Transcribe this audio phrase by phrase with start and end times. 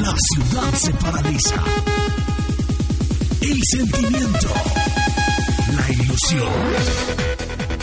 [0.00, 1.64] La ciudad se paraliza.
[3.40, 4.48] El sentimiento.
[5.74, 7.27] La ilusión.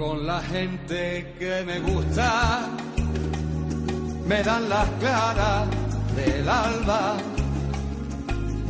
[0.00, 2.70] Con la gente que me gusta,
[4.26, 5.68] me dan las caras
[6.16, 7.16] del alba,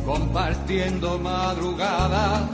[0.05, 2.49] compartiendo madrugada,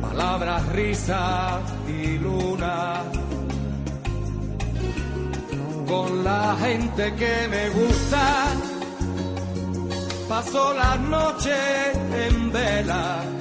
[0.00, 3.02] palabras, risas y luna.
[5.86, 8.24] Con la gente que me gusta,
[10.30, 11.94] paso las noches
[12.26, 13.36] en vela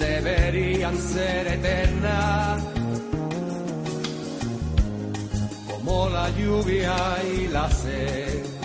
[0.00, 2.62] deberían ser eternas,
[5.70, 6.96] como la lluvia
[7.32, 8.59] y la sed.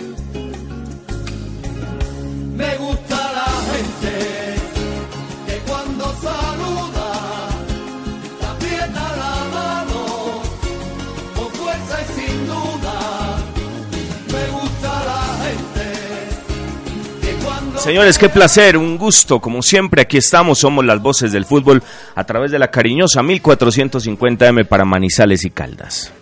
[17.86, 21.84] Señores, qué placer, un gusto, como siempre, aquí estamos, somos las voces del fútbol
[22.16, 26.12] a través de la cariñosa 1450M para Manizales y Caldas.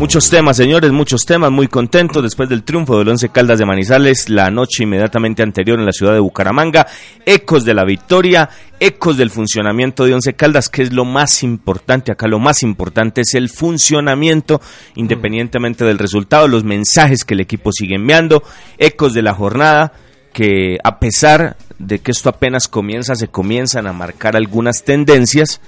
[0.00, 4.30] Muchos temas, señores, muchos temas, muy contentos después del triunfo del Once Caldas de Manizales
[4.30, 6.86] la noche inmediatamente anterior en la ciudad de Bucaramanga,
[7.26, 8.48] ecos de la victoria,
[8.80, 13.20] ecos del funcionamiento de Once Caldas, que es lo más importante, acá lo más importante
[13.20, 14.62] es el funcionamiento,
[14.94, 18.42] independientemente del resultado, los mensajes que el equipo sigue enviando,
[18.78, 19.92] ecos de la jornada,
[20.32, 25.60] que a pesar de que esto apenas comienza, se comienzan a marcar algunas tendencias,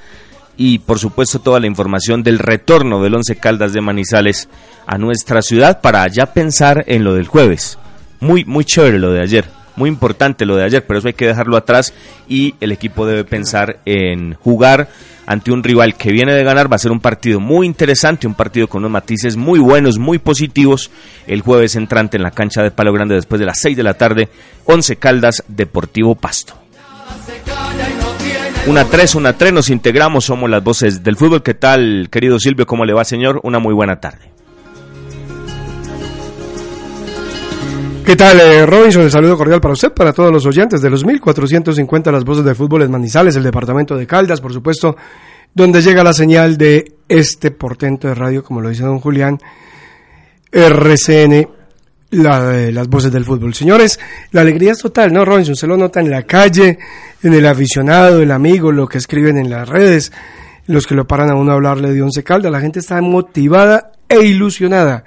[0.57, 4.49] y por supuesto toda la información del retorno del Once Caldas de Manizales
[4.87, 7.79] a nuestra ciudad para ya pensar en lo del jueves.
[8.21, 9.47] Muy, muy chévere lo de ayer,
[9.77, 11.93] muy importante lo de ayer, pero eso hay que dejarlo atrás
[12.29, 14.89] y el equipo debe pensar en jugar
[15.27, 16.71] ante un rival que viene de ganar.
[16.71, 20.19] Va a ser un partido muy interesante, un partido con unos matices muy buenos, muy
[20.19, 20.91] positivos.
[21.27, 23.95] El jueves entrante en la cancha de Palo Grande después de las 6 de la
[23.95, 24.29] tarde,
[24.65, 26.55] Once Caldas Deportivo Pasto.
[28.65, 31.43] Una 3, una 3, nos integramos, somos las voces del fútbol.
[31.43, 32.65] ¿Qué tal, querido Silvio?
[32.65, 33.41] ¿Cómo le va, señor?
[33.43, 34.31] Una muy buena tarde.
[38.07, 39.03] ¿Qué tal, eh, Robinson?
[39.03, 42.55] El saludo cordial para usted, para todos los oyentes de los 1450 Las Voces de
[42.55, 44.97] Fútbol en Manizales, el departamento de Caldas, por supuesto,
[45.53, 49.39] donde llega la señal de este portento de radio, como lo dice don Julián,
[50.53, 51.49] RCN,
[52.11, 53.55] la de las voces del fútbol.
[53.55, 53.99] Señores,
[54.31, 55.57] la alegría es total, ¿no, Robinson?
[55.57, 56.79] Se lo nota en la calle,
[57.23, 60.13] en el aficionado, el amigo, lo que escriben en las redes,
[60.67, 62.51] los que lo paran a uno a hablarle de Once Caldas.
[62.53, 65.05] La gente está motivada e ilusionada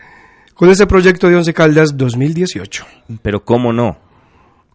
[0.54, 2.86] con ese proyecto de Once Caldas 2018.
[3.22, 3.98] Pero ¿cómo no?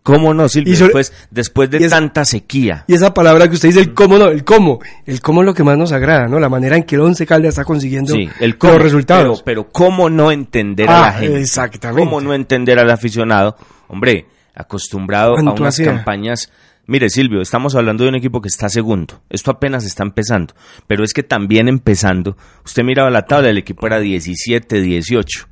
[0.03, 0.75] ¿Cómo no, Silvio?
[0.77, 2.85] Sobre- Después, después de tanta sequía.
[2.87, 5.53] Y esa palabra que usted dice, el cómo no, el cómo, el cómo es lo
[5.53, 6.41] que más nos agrada, ¿no?
[6.41, 9.43] La manera en que el Once Caldas está consiguiendo Sí, el cómo, los resultados.
[9.43, 11.41] Pero, pero ¿cómo no entender a Ah, la gente?
[11.43, 12.03] exactamente.
[12.03, 13.57] ¿Cómo no entender al aficionado?
[13.89, 16.51] Hombre, acostumbrado a ¿Cuánto unas campañas...
[16.91, 19.23] Mire, Silvio, estamos hablando de un equipo que está segundo.
[19.31, 20.55] Esto apenas está empezando.
[20.89, 25.47] Pero es que también empezando, usted miraba la tabla, el equipo era 17, 18.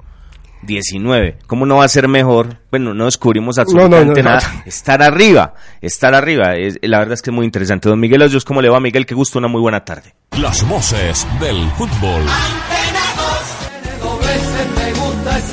[0.64, 1.38] 19.
[1.46, 2.56] ¿Cómo no va a ser mejor?
[2.72, 4.34] Bueno, no descubrimos absolutamente no, no.
[4.36, 4.62] nada.
[4.66, 6.56] Estar arriba, estar arriba.
[6.56, 7.88] Es- la verdad es que es muy interesante.
[7.88, 9.06] Don Miguel Hoyos, ¿cómo le va, Miguel?
[9.06, 10.14] Qué gusto, una muy buena tarde.
[10.40, 12.22] Las voces del fútbol.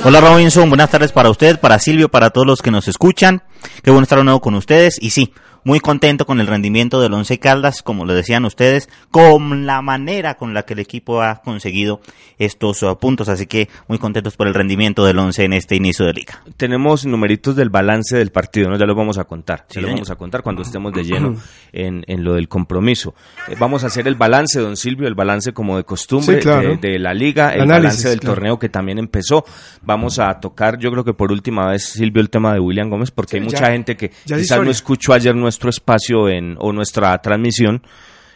[0.04, 3.44] Hola Robinson, buenas tardes para usted, para Silvio, para todos los que nos escuchan.
[3.84, 4.98] Qué bueno estar de nuevo con ustedes.
[5.02, 5.34] Y sí,
[5.66, 10.36] muy contento con el rendimiento del Once Caldas, como lo decían ustedes, con la manera
[10.36, 12.02] con la que el equipo ha conseguido
[12.38, 13.30] estos uh, puntos.
[13.30, 16.44] Así que muy contentos por el rendimiento del Once en este inicio de liga.
[16.56, 18.78] Tenemos numeritos del balance del partido, ¿no?
[18.78, 19.66] Ya los vamos a contar.
[19.72, 21.36] ya los vamos a contar cuando estemos de lleno
[21.74, 23.16] en, en lo del compromiso.
[23.48, 27.00] Eh, vamos a hacer el balance, don Silvio, el balance como de costumbre de, de,
[27.00, 29.44] la liga, el balance del torneo que también empezó.
[29.82, 33.10] Vamos a tocar, yo creo que por última vez, Silvio, el tema de William Gómez,
[33.10, 37.18] porque hay mucha gente que quizás no escuchó ayer nuestro nuestro espacio en, o nuestra
[37.20, 37.82] transmisión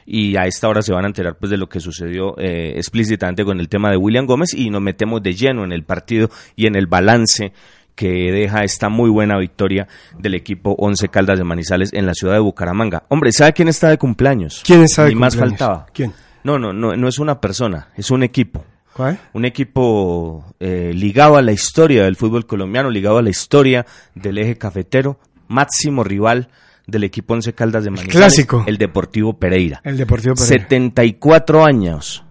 [0.05, 3.43] y a esta hora se van a enterar pues de lo que sucedió eh, explícitamente
[3.43, 6.65] con el tema de William Gómez y nos metemos de lleno en el partido y
[6.65, 7.51] en el balance
[7.93, 9.87] que deja esta muy buena victoria
[10.17, 13.03] del equipo Once Caldas de Manizales en la ciudad de Bucaramanga.
[13.09, 14.63] Hombre, ¿sabe quién está de cumpleaños?
[14.65, 15.87] ¿Quién está de Ni más faltaba.
[15.93, 16.13] ¿Quién?
[16.45, 18.63] No, no, no, no es una persona, es un equipo.
[18.93, 19.19] ¿Cuál?
[19.33, 24.37] Un equipo eh, ligado a la historia del fútbol colombiano, ligado a la historia del
[24.37, 25.19] eje cafetero,
[25.49, 26.47] máximo rival
[26.89, 28.15] del equipo Once Caldas de Manizales.
[28.15, 28.63] Clásico.
[28.67, 29.81] El Deportivo Pereira.
[29.83, 30.63] El Deportivo Pereira.
[30.65, 32.23] 74 años.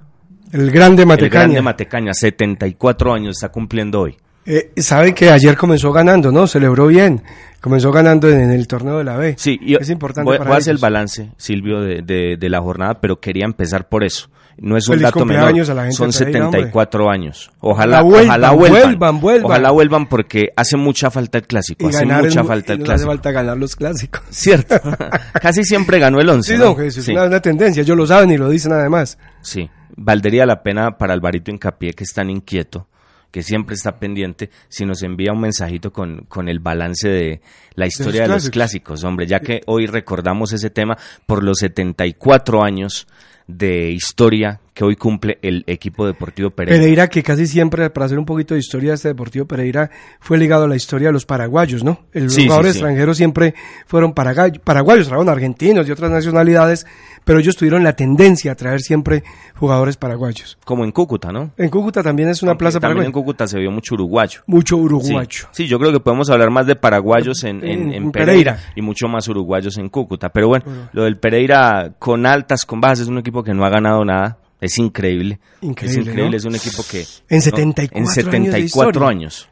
[0.52, 1.44] El grande Matecaña.
[1.44, 4.16] El grande Matecaña, 74 años está cumpliendo hoy.
[4.50, 6.46] Eh, sabe que ayer comenzó ganando, ¿no?
[6.46, 7.22] Celebró bien.
[7.60, 9.34] Comenzó ganando en, el torneo de la B.
[9.36, 10.24] Sí, es importante.
[10.24, 13.88] Voy, voy a hacer el balance, Silvio, de, de, de, la jornada, pero quería empezar
[13.88, 14.30] por eso.
[14.56, 15.52] No es un dato menor.
[15.92, 17.50] Son 74 años.
[17.60, 21.86] Ojalá, ojalá vuelvan, Ojalá vuelvan porque hace mucha falta el clásico.
[21.86, 22.94] hace mucha falta el clásico.
[22.94, 24.22] Hace falta ganar los clásicos.
[24.30, 24.76] Cierto.
[25.42, 26.52] Casi siempre ganó el 11.
[26.52, 27.12] Sí, no, es sí.
[27.12, 27.82] una, tendencia.
[27.82, 29.18] Ellos lo saben y lo dicen además.
[29.42, 29.68] Sí.
[29.94, 32.88] Valdría la pena para Alvarito Incapié, que es tan inquieto
[33.30, 37.40] que siempre está pendiente, si nos envía un mensajito con, con el balance de
[37.74, 40.96] la historia de los, de los clásicos, hombre, ya que hoy recordamos ese tema
[41.26, 43.06] por los 74 años
[43.48, 46.78] de historia que hoy cumple el equipo deportivo Pereira.
[46.78, 49.90] Pereira, que casi siempre, para hacer un poquito de historia, este deportivo Pereira
[50.20, 52.06] fue ligado a la historia de los paraguayos, ¿no?
[52.12, 53.54] Los jugadores extranjeros siempre
[53.86, 56.86] fueron paraguayos, trajeron argentinos y otras nacionalidades,
[57.28, 59.22] pero ellos tuvieron la tendencia a traer siempre
[59.54, 60.56] jugadores paraguayos.
[60.64, 61.50] Como en Cúcuta, ¿no?
[61.58, 64.40] En Cúcuta también es una plaza También en Cúcuta se vio mucho uruguayo.
[64.46, 65.46] Mucho uruguayo.
[65.52, 69.28] Sí, yo creo que podemos hablar más de paraguayos en, en, Pereira, y mucho más
[69.28, 70.30] uruguayos en Cúcuta.
[70.30, 73.68] Pero bueno, lo del Pereira con altas, con bajas, es un equipo que no ha
[73.68, 75.38] ganado nada es increíble.
[75.60, 76.00] Increíble.
[76.00, 77.04] Es increíble, es un equipo que.
[77.28, 79.48] En 74, en 74 años.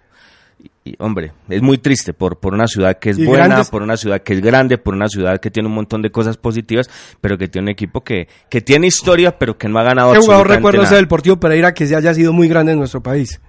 [0.84, 4.22] Y, hombre, es muy triste por, por una ciudad que es buena, por una ciudad
[4.22, 6.88] que es grande, por una ciudad que tiene un montón de cosas positivas,
[7.20, 10.20] pero que tiene un equipo que, que tiene historia, pero que no ha ganado ¿Qué
[10.20, 13.40] jugador recuerdo ese del Deportivo Pereira que haya sido muy grande en nuestro país?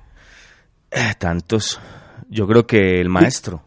[0.89, 1.79] Eh, tantos.
[2.29, 3.61] Yo creo que el maestro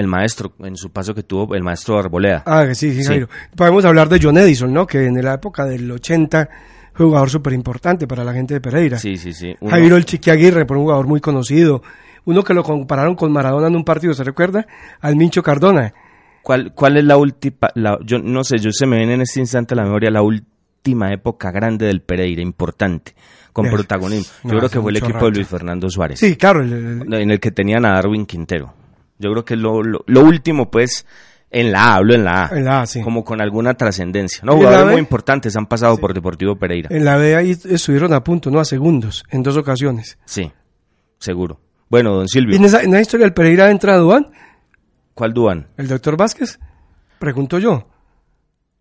[0.00, 2.42] el maestro, en su paso que tuvo, el maestro Arboleda.
[2.46, 3.28] Ah, sí, sí, Jairo.
[3.54, 4.86] Podemos hablar de John Edison, ¿no?
[4.86, 6.48] Que en la época del 80 fue un
[6.94, 8.98] jugador súper importante para la gente de Pereira.
[8.98, 9.54] Sí, sí, sí.
[9.68, 11.82] Jairo el Chiqui Aguirre, por un jugador muy conocido.
[12.24, 14.66] Uno que lo compararon con Maradona en un partido, ¿se recuerda?
[15.00, 15.92] Al Mincho Cardona.
[16.42, 17.70] ¿Cuál, cuál es la última?
[18.04, 21.12] yo no sé, yo se me viene en este instante a la memoria la última
[21.12, 23.14] época grande del Pereira, importante
[23.52, 24.50] con protagonismo.
[24.50, 26.18] Yo creo que fue el equipo de Luis Fernando Suárez.
[26.18, 26.62] Sí, claro.
[26.62, 28.74] en el que tenían a Darwin Quintero.
[29.18, 31.06] Yo creo que lo, lo, último, pues,
[31.50, 32.56] en la A, hablo en la A.
[32.56, 33.02] En la A, sí.
[33.02, 34.40] Como con alguna trascendencia.
[34.44, 36.88] No, jugadores muy importantes han pasado por Deportivo Pereira.
[36.92, 40.18] En la B ahí estuvieron a punto, no a segundos, en dos ocasiones.
[40.24, 40.50] Sí,
[41.18, 41.60] seguro.
[41.88, 42.54] Bueno, don Silvio.
[42.54, 44.28] ¿Y en esa, en la historia del Pereira entra Duan?
[45.12, 45.66] ¿Cuál Duan?
[45.76, 46.60] ¿El doctor Vázquez?
[47.18, 47.88] Pregunto yo.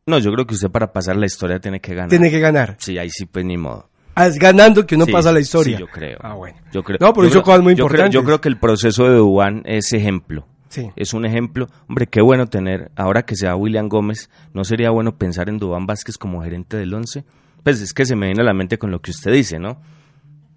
[0.06, 2.10] No, yo creo que usted para pasar la historia tiene que ganar.
[2.10, 2.76] Tiene que ganar.
[2.80, 3.90] Sí, ahí sí, pues ni modo.
[4.16, 5.78] Ah, es ganando que uno pasa la historia.
[5.78, 6.20] Sí, yo creo.
[6.22, 6.58] Ah, bueno.
[6.72, 6.98] Yo creo.
[7.00, 8.14] No, pero eso cosas muy importantes.
[8.14, 10.46] yo creo que el proceso de Dubán es ejemplo.
[10.70, 10.92] Sí.
[10.96, 11.68] Es un ejemplo.
[11.88, 15.86] Hombre, qué bueno tener, ahora que sea William Gómez, ¿no sería bueno pensar en Dubán
[15.86, 17.26] Vázquez como gerente del once?
[17.64, 19.82] Pues es que se me viene a la mente con lo que usted dice, ¿no?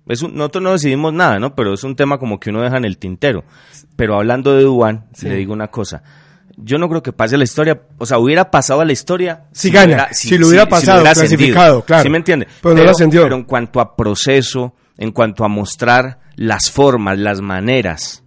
[0.07, 1.55] Es nosotros no decidimos nada, ¿no?
[1.55, 3.45] Pero es un tema como que uno deja en el tintero.
[3.97, 6.03] Pero hablando de Dubán, le digo una cosa
[6.57, 9.71] yo no creo que pase la historia, o sea, hubiera pasado a la historia si,
[9.71, 12.03] gana, si, lo hubiera pasado, clasificado, claro.
[12.03, 12.47] ¿Sí me entiende?
[12.63, 18.22] Pero, no pero en cuanto a proceso, en cuanto a mostrar las formas, las maneras,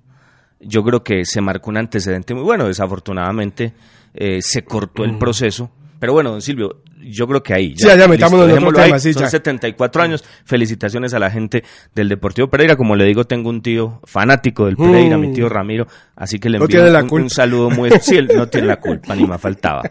[0.66, 2.68] yo creo que se marcó un antecedente muy bueno.
[2.68, 3.74] Desafortunadamente
[4.14, 5.70] eh, se cortó el proceso.
[6.00, 7.74] Pero bueno, don Silvio, yo creo que ahí.
[7.76, 10.24] Ya, sí, ya metámonos en otro tema, sí, Son 74 años.
[10.44, 12.76] Felicitaciones a la gente del Deportivo Pereira.
[12.76, 15.50] Como le digo, tengo un tío fanático del Pereira, mi tío mm.
[15.50, 15.88] Ramiro.
[16.16, 18.30] Así que le envío un, saludo muy especial.
[18.36, 19.84] no tiene la culpa, ni me faltaba.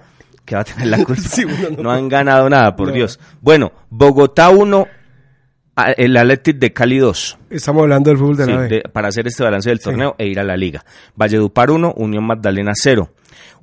[0.44, 1.22] Que va a tener la culpa.
[1.78, 3.18] no, han ganado nada, por Dios.
[3.40, 5.03] Bueno, Bogotá 1, a-
[5.96, 7.38] el Athletic de Cali 2.
[7.50, 8.68] Estamos hablando del fútbol de Sí, la B.
[8.68, 10.84] de- para hacer este balance del torneo e ir a la liga.
[11.16, 13.10] Valledupar 1, Unión Magdalena 0.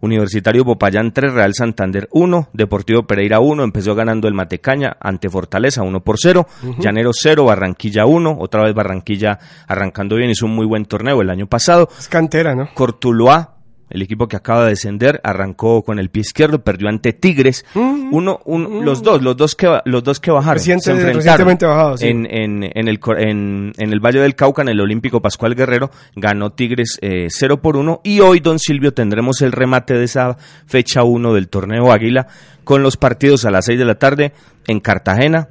[0.02, 5.84] Universitario Popayán 3, Real Santander 1, Deportivo Pereira 1, empezó ganando el Matecaña ante Fortaleza
[5.84, 6.48] 1 por 0,
[6.80, 9.38] Llanero 0, Barranquilla 1, otra vez Barranquilla
[9.68, 11.88] arrancando bien, hizo un muy buen torneo el año pasado.
[12.00, 12.70] Es cantera, ¿no?
[12.74, 13.51] Cortuluá,
[13.92, 17.66] el equipo que acaba de descender, arrancó con el pie izquierdo, perdió ante Tigres.
[17.76, 21.66] Uno, un- los dos, los dos que los dos que bajaron, Reciente- se enfrentaron recientemente
[21.66, 22.08] bajados, sí.
[22.08, 25.92] en, en, en el en, en el Valle del Cauca, en el Olímpico Pascual Guerrero,
[26.16, 30.38] ganó Tigres eh, 0 por 1 y hoy Don Silvio tendremos el remate de esa
[30.66, 32.28] fecha 1 del torneo Águila
[32.64, 34.34] con los partidos a las 6 de la tarde
[34.68, 35.50] en Cartagena,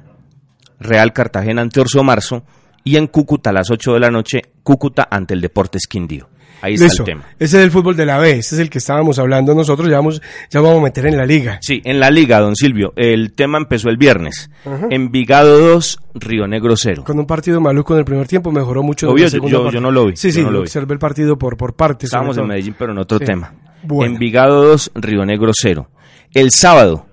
[0.79, 2.43] Real Cartagena ante Orso Marzo
[2.83, 6.27] y en Cúcuta a las 8 de la noche, Cúcuta ante el Deportes Quindío.
[6.63, 7.23] Ahí está el tema.
[7.39, 8.33] Ese es el fútbol de la B.
[8.33, 9.89] Ese es el que estábamos hablando nosotros.
[9.89, 10.21] Ya vamos,
[10.51, 11.57] ya vamos a meter en la liga.
[11.59, 14.51] Sí, en la liga, don Silvio, el tema empezó el viernes.
[14.91, 17.03] Envigado 2, Río Negro 0.
[17.03, 19.07] Con un partido maluco en el primer tiempo, mejoró mucho.
[19.07, 20.63] Lo en vio, la yo- no lo vi, Sí, sí, no lo vi.
[20.65, 22.09] observé el partido por, por partes.
[22.09, 22.45] Estábamos en.
[22.45, 23.25] Medellín, pero en otro Sí.
[23.25, 23.55] tema.
[23.81, 24.13] Bueno.
[24.13, 25.89] Envigado 2, Río Negro 0.
[26.31, 27.07] El sábado,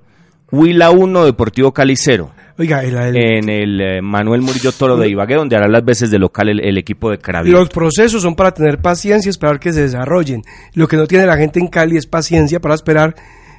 [0.53, 2.33] Huila 1, Deportivo Cali 0.
[2.59, 6.11] Oiga, el- el- En el eh, Manuel Murillo Toro de Ibagué, donde hará las veces
[6.11, 7.61] de local el, el equipo de Carabineros.
[7.61, 10.43] los procesos son para tener paciencia y esperar que se desarrollen.
[10.75, 13.15] Lo que no tiene la gente en Cali es paciencia para esperar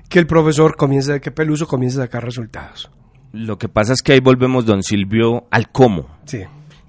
[0.09, 2.91] que el profesor comience, que Peluso comience a sacar resultados.
[3.31, 6.07] Lo que pasa es que ahí volvemos, don Silvio, al cómo.
[6.25, 6.39] Sí.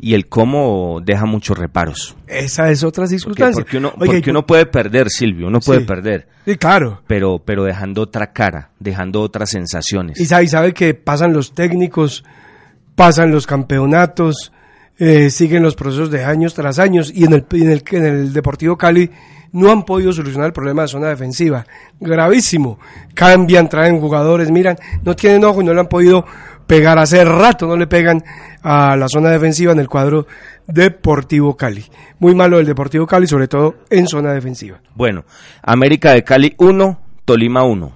[0.02, 2.16] Y el cómo deja muchos reparos.
[2.26, 3.62] Esa es otra Porque, circunstancia.
[3.62, 5.86] porque uno, Oiga, porque uno puede perder, Silvio, uno puede Sí.
[5.86, 6.26] perder.
[6.46, 7.02] Sí, claro.
[7.06, 10.18] pero, pero dejando otra cara, dejando otras sensaciones.
[10.18, 12.24] Y sabe, sabe que pasan los técnicos,
[12.94, 14.52] pasan los campeonatos,
[14.98, 18.32] eh, siguen los procesos de años tras años y en el, en el, en el
[18.32, 19.10] Deportivo Cali
[19.52, 21.66] no han podido solucionar el problema de zona defensiva.
[21.98, 22.78] Gravísimo.
[23.14, 26.24] Cambian, traen jugadores, miran, no tienen ojo y no le han podido
[26.70, 28.22] pegar hace rato, no le pegan
[28.62, 30.28] a la zona defensiva en el cuadro
[30.68, 31.84] Deportivo Cali.
[32.20, 34.80] Muy malo el Deportivo Cali, sobre todo en zona defensiva.
[34.94, 35.24] Bueno,
[35.64, 37.92] América de Cali 1, Tolima 1.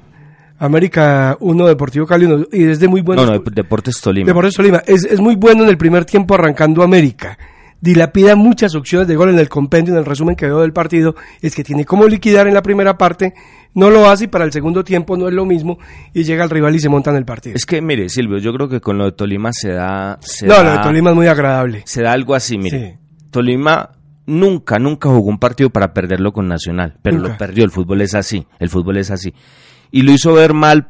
[0.59, 3.25] América 1, Deportivo Cali 1, y es de muy buenos...
[3.25, 4.27] No, no, Deportes Tolima.
[4.27, 7.39] Deportes Tolima es, es muy bueno en el primer tiempo arrancando América.
[7.81, 11.15] Dilapida muchas opciones de gol en el compendio, en el resumen que veo del partido,
[11.41, 13.35] es que tiene como liquidar en la primera parte,
[13.75, 15.79] no lo hace y para el segundo tiempo no es lo mismo
[16.13, 17.57] y llega el rival y se monta en el partido.
[17.57, 20.19] Es que, mire, Silvio, yo creo que con lo de Tolima se da...
[20.21, 21.83] Se no, da, lo de Tolima es muy agradable.
[21.85, 22.79] Se da algo así, mire.
[22.79, 22.99] Sí.
[23.31, 23.91] Tolima
[24.27, 27.31] nunca, nunca jugó un partido para perderlo con Nacional, pero Nunca.
[27.31, 27.65] lo perdió.
[27.65, 29.35] El fútbol es así, el fútbol es así.
[29.91, 30.89] Y lo hizo ver mal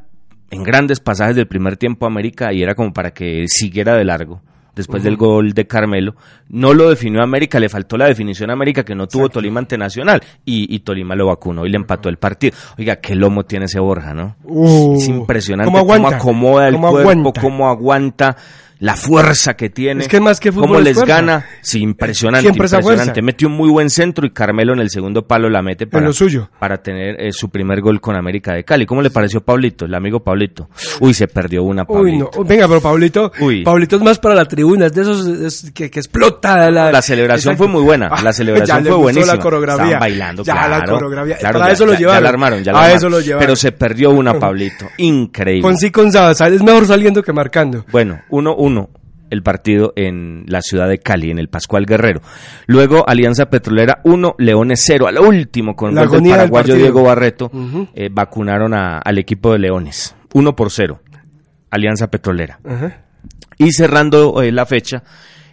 [0.50, 4.04] en grandes pasajes del primer tiempo a América y era como para que siguiera de
[4.04, 4.42] largo.
[4.74, 6.16] Después del gol de Carmelo,
[6.48, 9.78] no lo definió América, le faltó la definición a América que no tuvo Tolima ante
[9.78, 12.56] Nacional y, y Tolima lo vacunó y le empató el partido.
[12.78, 14.36] Oiga, qué lomo tiene ese Borja, ¿no?
[14.44, 16.16] Uh, es impresionante ¿cómo aguanta?
[16.16, 17.40] acomoda el ¿Cómo cuerpo, aguanta?
[17.40, 18.36] cómo aguanta
[18.80, 20.02] la fuerza que tiene.
[20.02, 21.14] Es que más que fútbol cómo es les fuerza.
[21.14, 21.46] gana.
[21.62, 23.22] Sí, impresionante, Siempre impresionante.
[23.22, 26.12] Metió un muy buen centro y Carmelo en el segundo palo la mete para, lo
[26.12, 26.50] suyo.
[26.58, 28.84] para tener eh, su primer gol con América de Cali.
[28.86, 30.68] ¿Cómo le pareció Pablito, el amigo Pablito?
[31.00, 32.30] Uy, se perdió una, Uy, Pablito.
[32.36, 32.44] no.
[32.44, 33.62] Venga, pero Pablito, Uy.
[33.64, 36.90] Pablito es más para la tribuna, es de esos es que, que explota la...
[36.92, 37.64] La celebración Exacto.
[37.64, 39.34] fue muy buena, Ah, la celebración ya fue buenísima.
[39.34, 39.84] la coreografía.
[39.84, 40.70] Estaban bailando, ya claro.
[40.78, 41.36] la coreografía.
[41.38, 42.16] claro, para ya- eso lo llevaron.
[42.18, 42.96] Ya la armaron, ya la armaron.
[42.96, 43.40] eso lo llevaron.
[43.40, 44.86] Pero se perdió una, Pablito.
[44.98, 45.62] Increíble.
[45.62, 47.84] Con sí, con Sabasal, es mejor saliendo que marcando.
[47.90, 48.20] Bueno,
[48.64, 48.88] 1-1
[49.30, 52.21] el partido en la ciudad de Cali, en el Pascual Guerrero.
[52.66, 55.09] Luego Alianza Petrolera 1, Leones 0.
[55.09, 56.75] A lo último, con del paraguayo.
[56.83, 57.50] Diego Barreto,
[57.94, 60.14] eh, vacunaron a- al equipo de Leones.
[60.35, 61.00] 1 por 0.
[61.71, 62.61] Alianza Petrolera.
[63.59, 65.02] Y cerrando eh, la fecha,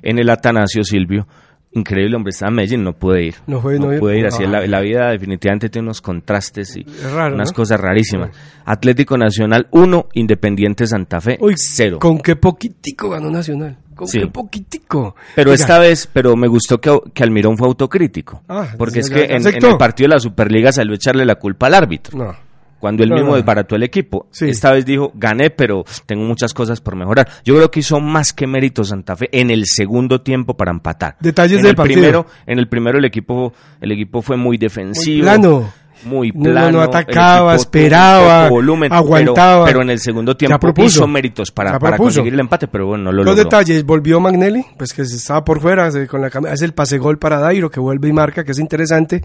[0.03, 1.27] en el Atanasio Silvio,
[1.73, 3.35] increíble, hombre, estaba en Medellín, no pude ir.
[3.47, 4.67] No fue- no- pude ir, así es la, Ah.
[4.67, 7.55] la vida definitivamente tiene unos contrastes y raro, unas ¿no?
[7.55, 8.29] cosas rarísimas.
[8.65, 11.99] Atlético Nacional 1, Independiente Santa Fe Uy, 0.
[11.99, 13.77] Con qué poquitico ganó Nacional.
[13.95, 14.19] Con Sí.
[14.19, 15.15] qué poquitico.
[15.35, 18.41] Pero Oiga, esta vez, pero me gustó que, que Almirón fue autocrítico.
[18.49, 21.35] Ah, porque es que en, en el partido de la Superliga salió a echarle la
[21.35, 22.17] culpa al árbitro.
[22.17, 22.35] No.
[22.81, 24.27] Cuando él mismo desbarató el equipo.
[24.31, 24.49] Sí.
[24.49, 27.29] Esta vez dijo, gané, pero tengo muchas cosas por mejorar.
[27.45, 31.15] Yo creo que hizo más que mérito Santa Fe en el segundo tiempo para empatar.
[31.19, 31.99] Detalles en del el partido.
[32.01, 35.17] Primero, en el primero el equipo, el equipo fue muy defensivo.
[35.17, 35.73] Muy plano.
[36.03, 36.71] Muy No, no, plano.
[36.71, 39.65] no atacaba, esperaba, volumen, aguantaba.
[39.65, 40.87] Pero, en el segundo tiempo propuso.
[40.87, 43.43] hizo méritos para, para conseguir el empate, pero bueno, no lo Los logró.
[43.43, 47.19] detalles, volvió Magnelli, pues que se estaba por fuera, con la hace el pase gol
[47.19, 49.21] para Dairo, que vuelve y marca, que es interesante,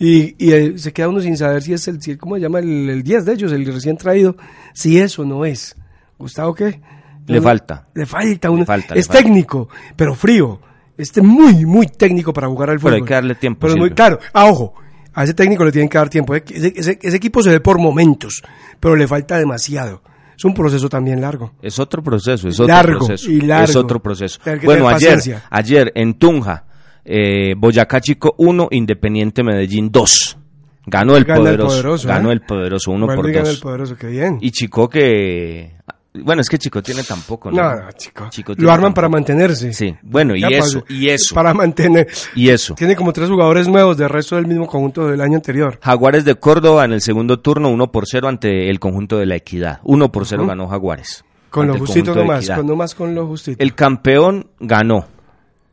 [0.00, 2.58] y, y, eh, se queda uno sin saber si es el, si- ¿cómo se llama?
[2.58, 4.34] El, el 10 de ellos, el recién traído,
[4.74, 5.76] si eso no es.
[6.18, 6.80] ¿Gustavo qué?
[7.26, 7.86] Le falta.
[7.94, 9.22] Le falta, uno, Le falta, le es falta.
[9.22, 10.60] técnico, pero frío,
[10.96, 12.94] este muy, muy técnico para jugar al Pero fútbol.
[12.94, 14.74] hay que darle tiempo, Pero es muy claro, ah, ojo,
[15.12, 17.78] a ese técnico le tienen que dar tiempo, ese, ese- ese equipo se ve por
[17.78, 18.42] momentos,
[18.80, 20.02] pero le falta demasiado.
[20.36, 21.52] Es un proceso también largo.
[21.60, 23.30] Es otro proceso, es otro Largo proceso.
[23.30, 23.64] y largo.
[23.70, 24.40] Es otro proceso.
[24.64, 25.18] Bueno, ayer,
[25.50, 26.64] ayer en Tunja,
[27.12, 30.36] eh, Boyacá Chico 1, Independiente Medellín 2.
[30.86, 31.68] Ganó el Gana el poderoso.
[31.76, 32.34] poderoso, ganó ¿eh?
[32.34, 33.60] el poderoso 1 Vuelve por y gana el 2.
[33.62, 34.38] poderoso, qué bien.
[34.40, 35.72] Y Chico que...
[36.12, 37.62] Bueno, es que Chico tiene tampoco, ¿no?
[37.62, 38.26] no, no, chico.
[38.30, 39.18] Chico Lo arman para tampoco.
[39.32, 39.72] mantenerse.
[39.72, 42.08] Sí, bueno, y Ya, eso, pues, y eso, Para mantener.
[42.34, 42.74] y eso.
[42.74, 45.78] Tiene como tres jugadores nuevos del resto del mismo conjunto del año anterior.
[45.80, 49.36] Jaguares de Córdoba en el segundo turno 1 por 0 ante el conjunto de la
[49.36, 49.78] Equidad.
[49.84, 50.48] 1 por 0 Ujú.
[50.48, 51.24] ganó Jaguares.
[51.48, 53.62] Con lo justito nomás, con nomás con lo justito.
[53.62, 55.06] El campeón ganó.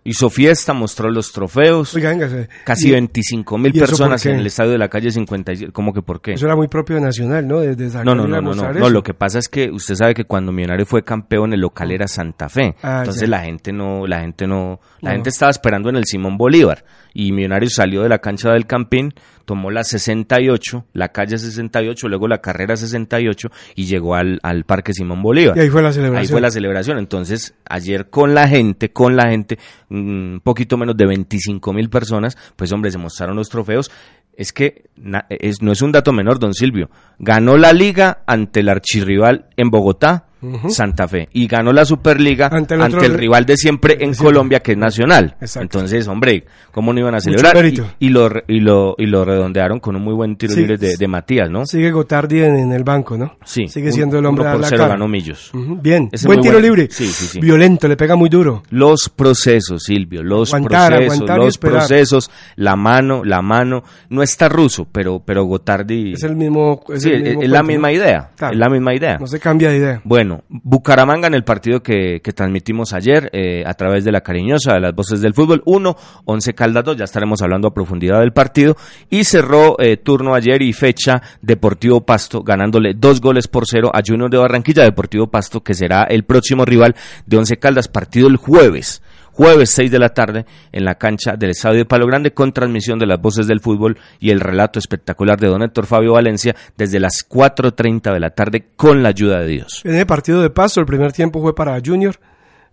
[0.09, 1.93] Hizo fiesta, mostró los trofeos.
[1.93, 2.47] Oiga, véngase.
[2.63, 5.73] Casi Y 25 mil ¿y eso personas en el estadio de la calle 57.
[5.73, 6.31] ¿Cómo que por qué?
[6.33, 7.59] Eso era muy propio de Nacional, ¿no?
[7.59, 8.89] Desde No, no, no, no, no, no.
[8.89, 12.07] Lo que pasa es que usted sabe que cuando Millonario fue campeón, el local era
[12.07, 12.75] Santa Fe.
[12.81, 13.27] Ah, Entonces ya.
[13.27, 15.15] la gente no, la gente no, la No.
[15.15, 19.13] gente estaba esperando en el Simón Bolívar y Millonario salió de la cancha del Campín,
[19.47, 24.91] tomó la 68, la calle 68, luego la carrera 68 y llegó al, al Parque
[24.91, 25.57] Simón Bolívar.
[25.57, 26.21] Y ahí fue la celebración.
[26.21, 26.97] Ahí fue la celebración.
[26.99, 29.57] Entonces, ayer con la gente, con la gente,
[29.89, 33.89] un poquito menos de 25 mil personas, pues hombre, se mostraron los trofeos.
[34.35, 36.89] Es que na- es, no es un dato menor, don Silvio.
[37.17, 40.26] Ganó la liga ante el archirrival en Bogotá,
[40.69, 41.27] Santa Fe.
[41.33, 44.13] Y ganó la Superliga Ante ante el rival de siempre en.
[44.13, 45.35] Colombia, que es Nacional.
[45.39, 45.61] Exacto.
[45.61, 47.63] Entonces, hombre, ¿cómo no iban a celebrar?
[47.65, 50.61] Y, y lo, y, lo, y lo redondearon con un muy buen tiro Sí.
[50.61, 51.65] libre de, de Matías, ¿no?
[51.65, 53.37] Sigue Gotardi en, en el banco, ¿no?
[53.45, 53.67] Sí.
[53.67, 54.93] Sigue un- siendo el hombre por la cero cara.
[54.93, 55.51] ganó Millos.
[55.53, 56.09] Bien.
[56.11, 56.67] Ese Buen tiro bueno.
[56.67, 56.87] libre.
[56.89, 57.39] Sí, sí, sí.
[57.39, 58.63] Violento, le pega muy duro.
[58.71, 64.49] Los procesos, Silvio, los Aguantar, procesos, aguantar los procesos, la mano, la mano, no está
[64.49, 66.81] ruso, pero, pero Gotardi, Es el mismo.
[66.93, 67.93] Es, sí, el es, mismo es la misma ¿no?
[67.93, 68.53] idea, Claro.
[68.53, 69.17] es la misma idea.
[69.19, 70.01] No se cambia de idea.
[70.03, 74.73] Bueno, Bucaramanga en el partido que, que transmitimos ayer eh, a través de la cariñosa
[74.73, 78.33] de las voces del fútbol, 1, 11 Caldas 2, ya estaremos hablando a profundidad del
[78.33, 78.75] partido,
[79.09, 84.01] y cerró eh, turno ayer y fecha Deportivo Pasto, ganándole dos goles por cero a
[84.05, 88.37] Junior de Barranquilla, Deportivo Pasto, que será el próximo rival de 11 Caldas, partido el
[88.37, 89.01] jueves.
[89.37, 92.97] Jueves 6 de la tarde en la cancha del Estadio de Palo Grande con transmisión
[92.97, 96.99] de las voces del fútbol y el relato espectacular de don Héctor Fabio Valencia desde
[96.99, 99.83] las 4.30 de la tarde con la ayuda de Dios.
[99.85, 102.15] En el partido de paso, el primer tiempo fue para Junior.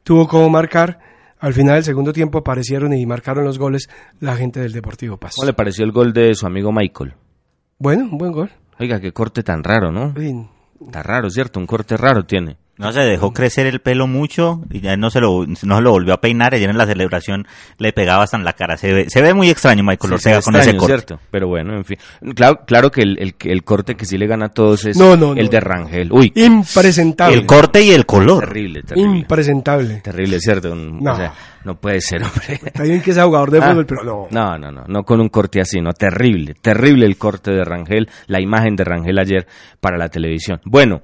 [0.05, 0.99] Tuvo como marcar.
[1.39, 3.91] Al final del segundo tiempo aparecieron y marcaron los goles
[4.21, 5.43] la gente del Deportivo Pasto.
[5.43, 7.13] ¿Cómo le pareció el gol de su amigo Michael?
[7.79, 8.51] Bueno, un buen gol.
[8.81, 10.15] Oiga, qué corte tan raro, ¿no?
[10.17, 10.49] Uy,
[10.81, 11.61] Está raro, ¿cierto?
[11.61, 12.57] Un corte raro tiene.
[12.77, 15.91] No se dejó crecer el pelo mucho y ya no se lo, no se lo
[15.93, 16.55] volvió a peinar.
[16.55, 17.47] Ayer en la celebración
[17.79, 18.77] le pegaba hasta en la cara.
[18.77, 20.87] Se ve, se ve muy extraño Michael Sí, Ortega con extraño, ese corte.
[21.07, 21.21] ¿cierto?
[21.31, 21.99] Pero bueno, en fin.
[22.35, 25.17] Claro, claro que el, el, el corte que sí le gana a todos es No,
[25.17, 25.51] no, el no.
[25.51, 26.13] de Rangel.
[26.13, 27.37] Uy, impresentable.
[27.37, 28.45] El corte y el color.
[28.45, 29.19] terrible, terrible.
[29.21, 30.01] Impresentable.
[30.01, 30.73] Terrible, ¿cierto?
[30.73, 31.13] Un- No.
[31.13, 31.33] o sea,
[31.65, 32.61] no puede ser, hombre.
[32.65, 34.27] Está bien que sea jugador de Ah, fútbol, pero no.
[34.31, 38.09] No, no, no, no con un corte así, no, terrible, terrible el corte de Rangel,
[38.27, 39.47] la imagen de Rangel ayer
[39.81, 40.61] para la televisión.
[40.65, 41.03] Bueno,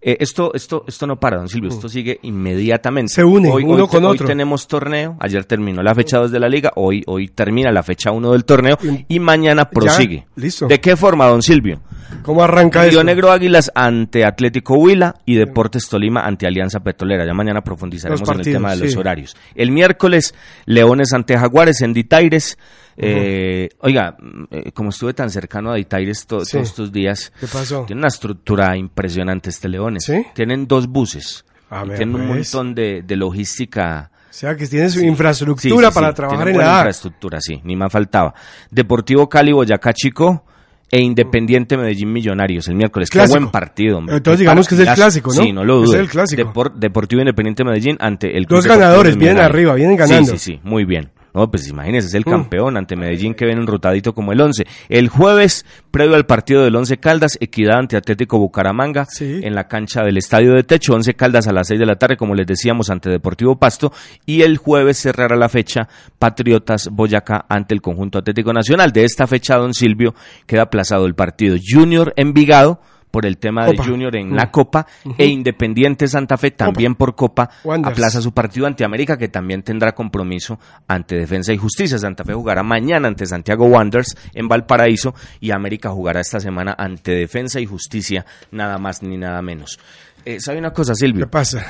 [0.00, 3.12] eh, esto, esto, esto no para, don Silvio, esto sigue inmediatamente.
[3.12, 3.14] Mm.
[3.14, 4.26] Se une hoy, uno hoy- con hoy otro.
[4.26, 8.10] tenemos torneo, ayer terminó la fecha 2 de la liga, hoy, hoy termina la fecha
[8.12, 10.26] 1 del torneo Y- mañana prosigue.
[10.36, 10.66] listo.
[10.66, 11.80] ¿De qué forma, don Silvio?
[12.22, 13.04] ¿Cómo arranca Río?
[13.04, 17.26] Negro Águilas ante Atlético Huila y Deportes Tolima ante Alianza Petrolera.
[17.26, 18.98] Ya mañana profundizaremos en el tema de los sí.
[18.98, 19.36] horarios.
[19.54, 20.34] El miércoles,
[20.64, 22.56] Leones ante Jaguares en Ditaires.
[23.00, 24.16] Eh, Oiga,
[24.50, 26.52] eh, como estuve tan cercano a Ditaires to- Sí.
[26.52, 27.84] todos estos días, ¿Qué pasó?
[27.86, 30.04] tiene una estructura impresionante este Leones.
[30.04, 30.24] ¿Sí?
[30.34, 31.44] Tienen dos buses.
[31.70, 32.52] A y ver, tienen un pues.
[32.54, 34.10] montón de, de logística.
[34.30, 37.60] O sea, que tiene su Sí, infraestructura para trabajar tienen en buena la infraestructura, sí,
[37.64, 38.34] ni más faltaba.
[38.70, 40.44] Deportivo Cali, Boyacá Chico
[40.90, 43.10] e Independiente Medellín Millonarios el miércoles.
[43.10, 43.38] Qué Clásico.
[43.40, 44.16] buen partido, hombre.
[44.16, 45.42] Entonces Qué digamos que es el clásico, ¿no?
[45.42, 46.00] Sí, no lo Es dudo.
[46.00, 46.52] el clásico.
[46.76, 50.32] Deportivo Independiente Medellín ante el Dos ganadores, vienen arriba, vienen ganando.
[50.32, 51.10] Sí, sí, sí, muy bien.
[51.34, 52.30] No, pues imagínese, es el Mm.
[52.30, 54.66] campeón ante Medellín que viene enrutadito como el 11.
[54.88, 59.40] El jueves, previo al partido del 11 Caldas, Equidad ante Atlético Bucaramanga Sí.
[59.42, 62.16] en la cancha del Estadio de Techo, 11 Caldas a las 6 de la tarde,
[62.16, 63.92] como les decíamos, ante Deportivo Pasto.
[64.26, 65.88] Y el jueves cerrará la fecha
[66.18, 68.92] Patriotas Boyacá ante el conjunto Atlético Nacional.
[68.92, 70.14] De esta fecha, don Silvio,
[70.46, 73.82] queda aplazado el partido Junior Envigado por el tema Copa.
[73.82, 74.34] de Junior en Mm.
[74.34, 77.48] la Copa e Independiente Santa Fe también por Copa
[77.84, 81.98] aplaza su partido ante América que también tendrá compromiso ante Defensa y Justicia.
[81.98, 87.12] Santa Fe jugará mañana ante Santiago Wanderers en Valparaíso y América jugará esta semana ante
[87.12, 89.78] Defensa y Justicia, nada más ni nada menos.
[90.24, 91.30] Eh, ¿Sabe una cosa, ¿Qué Silvio?
[91.30, 91.64] pasa?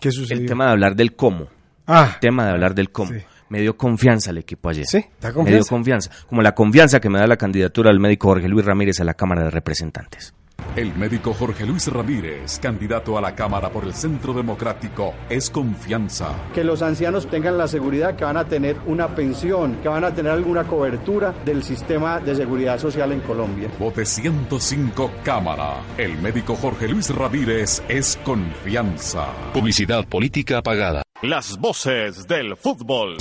[0.00, 0.40] ¿Qué sucedió?
[0.42, 1.48] El tema de hablar del cómo.
[1.86, 3.10] Ah, tema de hablar del cómo.
[3.12, 3.18] Sí.
[3.50, 4.86] Me dio confianza el equipo ayer.
[4.86, 5.68] Sí, da Me dio confianza.
[5.68, 6.10] confianza.
[6.28, 9.14] Como la confianza que me da la candidatura del médico Jorge Luis Ramírez a la
[9.14, 10.32] Cámara de Representantes.
[10.76, 16.28] El médico Jorge Luis Ramírez, candidato a la Cámara por el Centro Democrático, es confianza.
[16.54, 20.14] Que los ancianos tengan la seguridad que van a tener una pensión, que van a
[20.14, 23.68] tener alguna cobertura del sistema de seguridad social en Colombia.
[23.80, 25.80] Vote 105 Cámara.
[25.98, 29.26] El médico Jorge Luis Ramírez es confianza.
[29.52, 31.02] Publicidad política pagada.
[31.22, 33.18] Las voces del fútbol.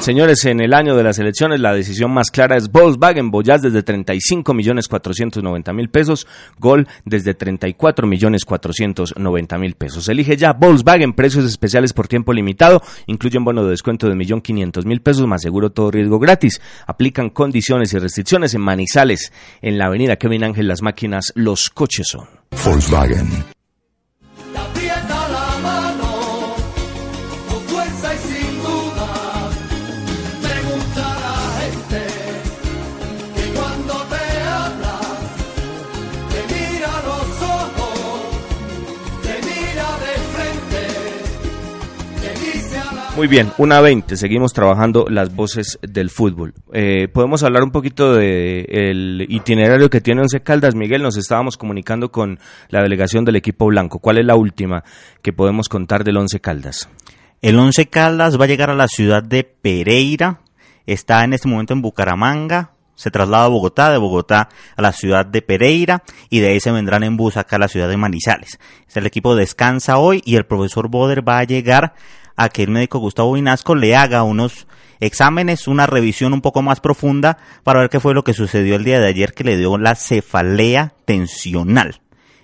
[0.00, 3.82] Señores, en el año de las elecciones la decisión más clara es Volkswagen Boyaz desde
[3.82, 6.26] 35 millones 490 mil pesos,
[6.58, 10.10] Gol desde 34 millones 490 mil pesos.
[10.10, 15.26] Elige ya Volkswagen, precios especiales por tiempo limitado, incluyen bono de descuento de 1.500.000 pesos
[15.26, 16.60] más seguro todo riesgo gratis.
[16.86, 19.32] Aplican condiciones y restricciones en Manizales,
[19.62, 22.28] en la avenida Kevin Ángel Las Máquinas, los coches son.
[22.62, 23.57] Volkswagen.
[43.18, 46.54] Muy bien, una 20, seguimos trabajando las voces del fútbol.
[46.72, 50.76] Eh, Podemos hablar un poquito del el itinerario que tiene Once Caldas.
[50.76, 53.98] Miguel, nos estábamos comunicando con la delegación del equipo blanco.
[53.98, 54.84] ¿Cuál es la última
[55.20, 56.88] que podemos contar del Once Caldas?
[57.42, 60.38] El Once Caldas va a llegar a la ciudad de Pereira,
[60.86, 65.26] está en este momento en Bucaramanga, se traslada a Bogotá, de Bogotá a la ciudad
[65.26, 68.60] de Pereira y de ahí se vendrán en bus acá a la ciudad de Manizales.
[68.94, 71.94] El equipo descansa hoy y el profesor Boder va a llegar
[72.38, 74.68] a que el médico Gustavo Vinasco le haga unos
[75.00, 78.84] exámenes, una revisión un poco más profunda para ver qué fue lo que sucedió el
[78.84, 82.00] día de ayer que le dio la cefalea tensional.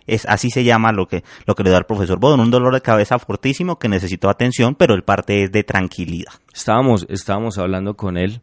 [0.06, 2.74] Es, así se llama lo que, lo que le da el profesor Bodon, un dolor
[2.74, 6.32] de cabeza fortísimo que necesitó atención, pero el parte es de tranquilidad.
[6.52, 8.42] Estábamos, estábamos hablando con él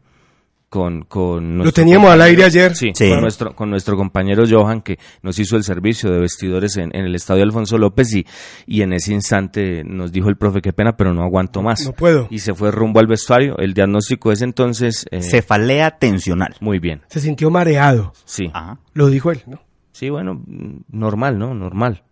[0.71, 2.73] con, con Lo teníamos al aire ayer.
[2.77, 6.95] Sí, con, nuestro, con nuestro compañero Johan, que nos hizo el servicio de vestidores en,
[6.95, 8.25] en, el estadio Alfonso López, y,
[8.65, 11.85] y en ese instante nos dijo el profe, qué pena, pero no aguanto más.
[11.85, 12.29] No puedo.
[12.31, 13.57] Y se fue rumbo al vestuario.
[13.57, 15.05] El diagnóstico es entonces...
[15.11, 16.55] Eh, Cefalea tensional.
[16.61, 17.01] Muy bien.
[17.07, 18.13] Se sintió mareado.
[18.23, 18.49] Sí.
[18.53, 18.79] Ajá.
[18.93, 19.59] Lo dijo él, ¿no?
[19.91, 20.41] Sí, bueno,
[20.89, 21.53] normal, ¿no?
[21.53, 22.03] Normal.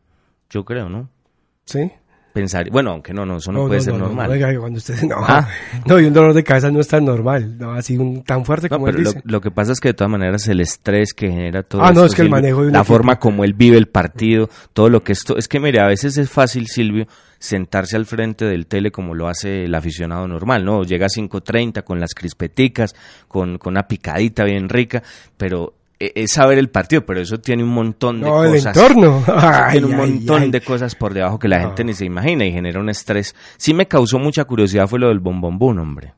[0.50, 1.10] Yo creo, ¿no?
[1.64, 1.94] Sí
[2.40, 4.28] pensar, bueno, aunque no, no, eso no, puede ser normal.
[4.28, 5.48] No, oiga, cuando usted, no, ¿Ah?
[5.86, 8.70] no, y un dolor de cabeza no es tan normal, no, así un, tan fuerte
[8.70, 9.22] como pero él dice.
[9.26, 11.92] Lo, lo, que pasa es que de todas maneras el estrés que genera todo Ah,
[11.92, 12.94] no, esto, es que el manejo de la equipo.
[12.94, 16.18] forma como él vive el partido, todo lo que esto, es que mire, a veces
[16.18, 17.08] es fácil, Silvio,
[17.40, 20.84] sentarse al frente del tele como lo hace el aficionado normal, ¿no?
[20.84, 22.94] Llega a 5.30 con las crispeticas,
[23.28, 25.02] con, con una picadita bien rica,
[25.38, 28.76] pero es saber el partido, pero eso tiene un montón de No, el cosas.
[28.78, 29.20] entorno.
[29.22, 30.52] Eso Ay, tiene un ay, montón ay.
[30.52, 31.68] de cosas por debajo que la No.
[31.68, 33.36] gente ni se imagina y genera un estrés.
[33.58, 36.14] Sí me causó mucha curiosidad fue lo del bombombón, hombre.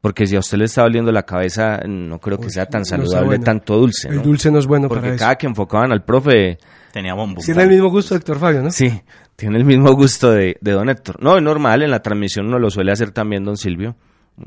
[0.00, 2.82] Porque si a usted le está doliendo la cabeza, no creo que Uy, sea tan
[2.82, 3.44] no saludable, bueno.
[3.44, 4.08] tanto dulce.
[4.08, 5.24] El dulce no es bueno Porque para eso.
[5.24, 6.58] cada que enfocaban al profe,
[6.92, 7.40] Tenía bombo.
[7.42, 8.70] Tiene el mismo gusto Héctor Fabio, ¿no?
[8.70, 9.02] sí,
[9.36, 11.22] tiene el mismo gusto de, de don Héctor.
[11.22, 13.96] No, es normal, en la transmisión uno lo suele hacer también don Silvio.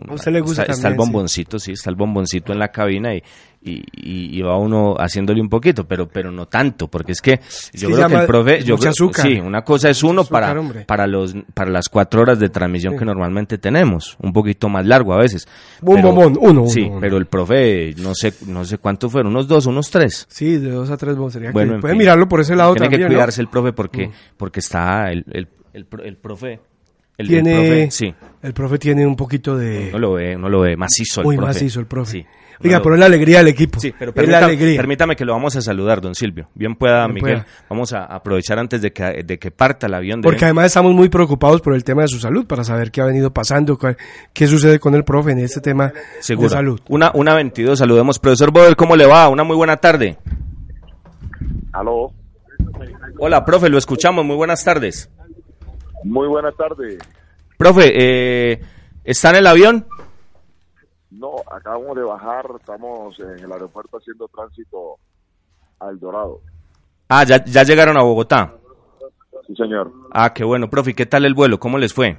[0.07, 0.97] A usted le gusta está, está el sí.
[0.97, 1.73] bomboncito, sí.
[1.73, 3.21] está el bomboncito en la cabina y,
[3.63, 7.39] y, y- y va uno haciéndole un poquito, pero pero no tanto, porque es que
[7.73, 9.25] yo que creo que el profe, yo creo- azúcar.
[9.27, 10.85] sí, una cosa es uno Azúcar, para hombre.
[10.85, 12.99] para los para las cuatro horas de transmisión Sí.
[12.99, 15.47] que normalmente tenemos, un poquito más largo a veces.
[15.85, 19.65] Pero- uno, Sí, uno, pero el profe, no sé no sé cuántos fueron, unos dos,
[19.67, 20.25] unos tres.
[20.29, 21.99] Sí, de dos a tres sería Bueno, que Puede fin.
[21.99, 23.17] mirarlo por ese lado Tiene también, que ¿no?
[23.19, 24.11] cuidarse el profe porque Mm.
[24.37, 26.59] porque está el el, el, pro- el profe el,
[27.17, 29.89] el Tiene, profe, sí, el profe tiene un poquito de...
[29.91, 31.53] no lo ve, no lo ve macizo el Muy profe.
[31.53, 32.11] macizo el profe.
[32.21, 32.25] Sí.
[32.63, 33.79] Oiga, No pero es la alegría del equipo.
[33.79, 34.77] Sí, pero es la permita- alegría.
[34.77, 36.49] permítame que lo vamos a saludar, don Silvio.
[36.55, 37.33] Bien pueda, Bien Miguel.
[37.41, 37.47] pueda.
[37.69, 40.21] Vamos a aprovechar antes de que, de que parta el avión.
[40.21, 43.01] de Porque además estamos muy preocupados por el tema de su salud, para saber qué
[43.01, 43.97] ha venido pasando, cuál-
[44.33, 46.49] qué sucede con el profe en este tema Seguro.
[46.49, 46.79] de salud.
[46.89, 48.19] Una, una 22, saludemos.
[48.19, 49.27] Profesor Boder, ¿cómo le va?
[49.29, 50.17] Una muy buena tarde.
[51.73, 52.11] Aló,
[53.19, 54.25] Hola, profe, lo escuchamos.
[54.25, 55.09] Muy buenas tardes.
[56.03, 56.97] muy buenas tardes.
[57.57, 57.91] Profe,
[58.53, 58.59] eh,
[59.03, 59.85] ¿está en el avión?
[61.11, 64.97] No, acabamos de bajar, estamos en el aeropuerto haciendo tránsito
[65.79, 66.39] al Dorado.
[67.09, 68.55] Ah, ya, ya llegaron a Bogotá.
[69.45, 69.91] Sí, señor.
[70.11, 70.69] Ah, qué bueno.
[70.69, 71.59] Profe, ¿y ¿qué tal el vuelo?
[71.59, 72.17] ¿Cómo les fue?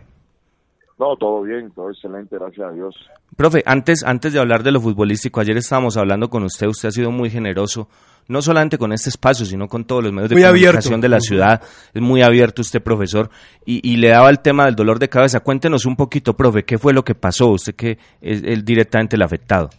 [0.99, 2.95] No, todo bien, todo excelente, gracias a Dios.
[3.35, 6.93] Profe, antes, antes de hablar de lo futbolístico, ayer estábamos hablando con usted, usted ha
[6.93, 7.89] sido muy generoso,
[8.29, 11.01] no solamente con este espacio, sino con todos los medios de Muy comunicación abierto.
[11.03, 11.63] de la ciudad.
[11.93, 13.31] Es muy abierto usted, profesor,
[13.67, 15.41] y, y le daba el tema del dolor de cabeza.
[15.41, 17.49] Cuéntenos un poquito, profe, ¿qué fue lo que pasó?
[17.49, 19.71] Usted que es el directamente el afectado.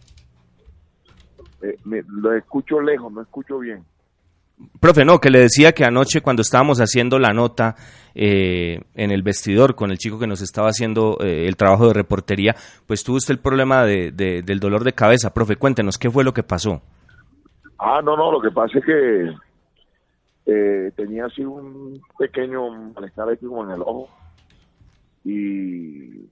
[1.61, 3.83] Eh, me- lo escucho lejos, no escucho bien.
[4.79, 7.75] Profe, no, que le decía que anoche cuando estábamos haciendo la nota
[8.15, 11.93] eh, en el vestidor con el chico que nos estaba haciendo eh, el trabajo de
[11.93, 15.33] reportería, pues tuvo usted el problema de- de- del dolor de cabeza.
[15.33, 16.81] Profe, cuéntenos, ¿qué fue lo que pasó?
[17.85, 19.35] Ah, no, no, lo que pasa es que
[20.45, 24.07] eh, tenía así un pequeño malestar aquí como en el ojo.
[25.25, 26.29] Y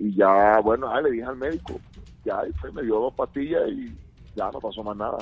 [0.00, 1.80] y ya bueno ah, le dije al médico
[2.24, 3.92] ya y fue, me dio dos pastillas y
[4.36, 5.16] ya no pasó más nada.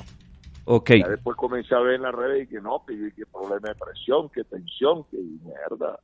[0.65, 3.69] Ok, ya después comencé a ver en las redes y que no que, que problema
[3.69, 6.01] de presión que tensión que mierda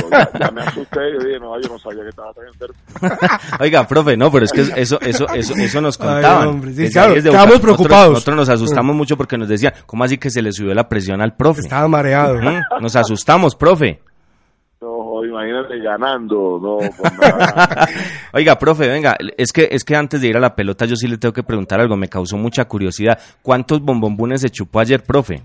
[0.00, 2.74] Yo ya, ya me asusté yo dije no yo no sabía que estaba tan enfermo
[3.60, 6.48] oiga, profe, no, pero es que eso, eso, eso, eso nos Ay, contaban.
[6.48, 8.10] hombre, sí, Desde claro, ahí desde estábamos preocupados.
[8.12, 10.88] Nosotros, nosotros nos asustamos mucho porque nos decían, ¿cómo así que se le subió la
[10.88, 11.60] presión al profe?
[11.60, 12.36] Estaba mareado.
[12.80, 14.00] Nos asustamos, profe.
[14.80, 17.88] no imagínate ganando no pues nada
[18.32, 21.06] Oiga, profe, venga, es que, es que antes de ir a la pelota yo sí
[21.08, 23.18] le tengo que preguntar algo, me causó mucha curiosidad.
[23.42, 25.42] ¿Cuántos bombombunes se chupó ayer, profe?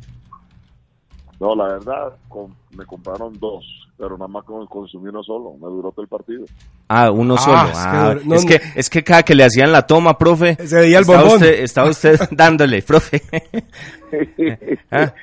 [1.40, 3.64] No, la verdad, con- me compraron dos,
[4.00, 5.54] pero nada más con, consumí uno solo.
[5.56, 6.46] Me duró todo el partido.
[6.88, 7.58] Ah, uno Ah, solo.
[7.70, 8.16] es que Ah.
[8.26, 11.02] No, es, que, es que cada que le hacían la toma, profe, Se veía el
[11.02, 11.36] estaba bombón.
[11.36, 13.22] usted, estaba usted dándole, profe.
[14.92, 15.14] Ah.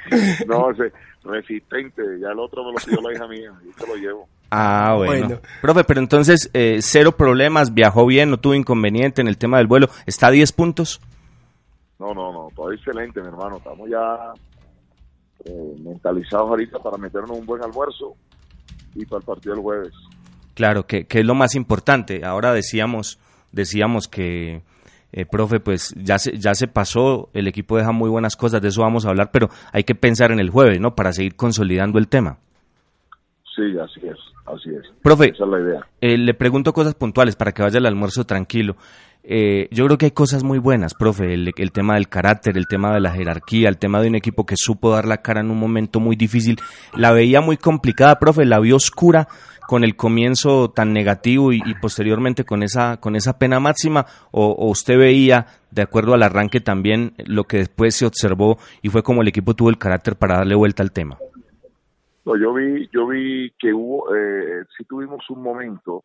[0.46, 0.92] no, ese
[1.24, 2.02] resistente.
[2.20, 4.28] Ya el otro me lo pidió la hija mía y se lo llevo.
[4.50, 5.26] Ah, bueno.
[5.26, 5.40] Bueno.
[5.60, 9.66] Profe, pero entonces, eh, cero problemas, viajó bien, no tuvo inconveniente en el tema del
[9.66, 9.88] vuelo.
[10.06, 11.00] ¿Está a 10 puntos?
[11.98, 13.56] No, no, no, todo excelente, mi hermano.
[13.56, 14.32] Estamos ya
[15.46, 18.14] eh, mentalizados ahorita para meternos un buen almuerzo
[18.96, 19.92] y para el partido del jueves.
[20.54, 22.24] Claro, que, que es lo más importante.
[22.24, 23.18] Ahora decíamos,
[23.52, 24.62] decíamos que,
[25.12, 28.68] eh, profe, pues ya se, ya se pasó, el equipo deja muy buenas cosas, de
[28.68, 30.94] eso vamos a hablar, pero hay que pensar en el jueves, ¿no?
[30.94, 32.38] Para seguir consolidando el tema.
[33.54, 34.82] Sí, así es, así es.
[35.02, 35.86] Profe, Esa es la idea.
[36.00, 38.76] Eh, le pregunto cosas puntuales para que vaya al almuerzo tranquilo.
[39.28, 41.34] Eh, yo creo que hay cosas muy buenas, profe.
[41.34, 44.46] El, el tema del carácter, el tema de la jerarquía, el tema de un equipo
[44.46, 46.60] que supo dar la cara en un momento muy difícil.
[46.94, 48.44] La veía muy complicada, profe.
[48.44, 49.26] La vio oscura
[49.66, 54.06] con el comienzo tan negativo y, y posteriormente con esa, con esa pena máxima.
[54.30, 58.90] O, o usted veía, de acuerdo al arranque también, lo que después se observó y
[58.90, 61.18] fue como el equipo tuvo el carácter para darle vuelta al tema.
[62.26, 66.04] No, yo vi, yo vi que hubo, eh, sí tuvimos un momento,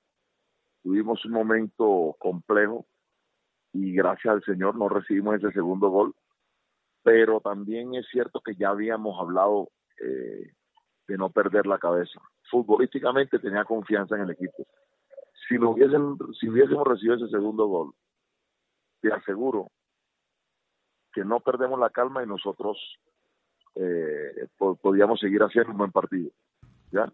[0.83, 2.85] tuvimos un momento complejo
[3.73, 6.13] y gracias al Señor no recibimos ese segundo gol,
[7.01, 10.53] pero también es cierto que ya habíamos hablado eh,
[11.07, 12.21] de no perder la cabeza.
[12.51, 14.67] Futbolísticamente tenía confianza en el equipo.
[15.47, 17.93] Si lo hubiesen, si hubiésemos recibido ese segundo gol,
[19.01, 19.71] te aseguro
[21.13, 22.77] que no perdemos la calma y nosotros
[23.75, 26.31] eh, po- podíamos seguir haciendo un buen partido.
[26.91, 27.11] ¿ya?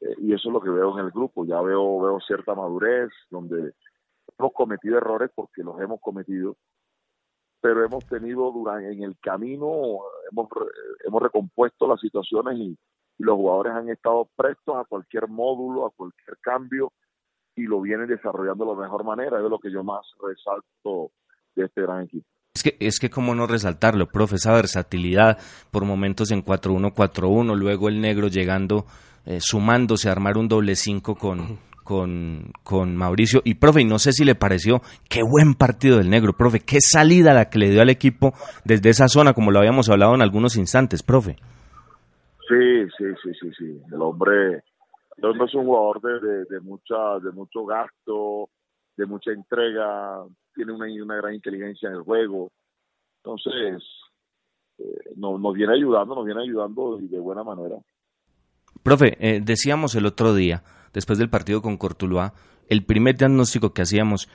[0.00, 1.44] Eh, y eso es lo que veo en el grupo.
[1.44, 3.74] Ya veo, veo cierta madurez, donde
[4.38, 6.56] hemos cometido errores porque los hemos cometido,
[7.60, 10.48] pero hemos tenido durante en el camino, hemos,
[11.04, 12.78] hemos recompuesto las situaciones y,
[13.18, 16.92] y los jugadores han estado prestos a cualquier módulo, a cualquier cambio
[17.56, 19.38] y lo vienen desarrollando de la mejor manera.
[19.38, 21.12] Es lo que yo más resalto
[21.54, 22.26] de este gran equipo.
[22.64, 25.36] Es que, es que cómo no resaltarlo, profe, esa versatilidad
[25.70, 28.86] por momentos en 4-1-4-1, luego el negro llegando,
[29.26, 33.42] eh, sumándose a armar un doble 5 con, con, con Mauricio.
[33.44, 36.78] Y profe, y no sé si le pareció, qué buen partido del negro, profe, qué
[36.80, 38.32] salida la que le dio al equipo
[38.64, 41.36] desde esa zona, como lo habíamos hablado en algunos instantes, profe.
[42.48, 43.82] Sí, sí, sí, sí, sí.
[43.92, 44.62] El hombre,
[45.18, 48.48] el hombre es un jugador de, de, de mucha, de mucho gasto,
[48.96, 50.24] de mucha entrega,
[50.54, 52.50] tiene una, una gran inteligencia en el juego.
[53.22, 53.82] Entonces,
[54.78, 57.76] eh, nos, nos viene ayudando, nos viene ayudando de buena manera.
[58.82, 60.62] Profe, eh, decíamos el otro día,
[60.92, 62.34] después del partido con Cortuluá,
[62.68, 64.28] el primer diagnóstico que hacíamos,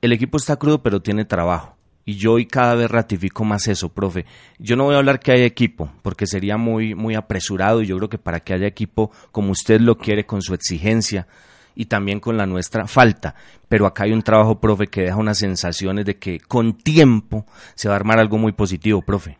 [0.00, 1.76] el equipo está crudo pero tiene trabajo.
[2.06, 4.26] Y yo hoy cada vez ratifico más eso, profe.
[4.58, 7.96] Yo no voy a hablar que hay equipo, porque sería muy, muy apresurado y yo
[7.96, 11.26] creo que para que haya equipo como usted lo quiere, con su exigencia
[11.74, 13.34] y también con la nuestra, falta.
[13.68, 17.88] Pero acá hay un trabajo, profe, que deja unas sensaciones de que con tiempo se
[17.88, 19.38] va a armar algo muy positivo, profe.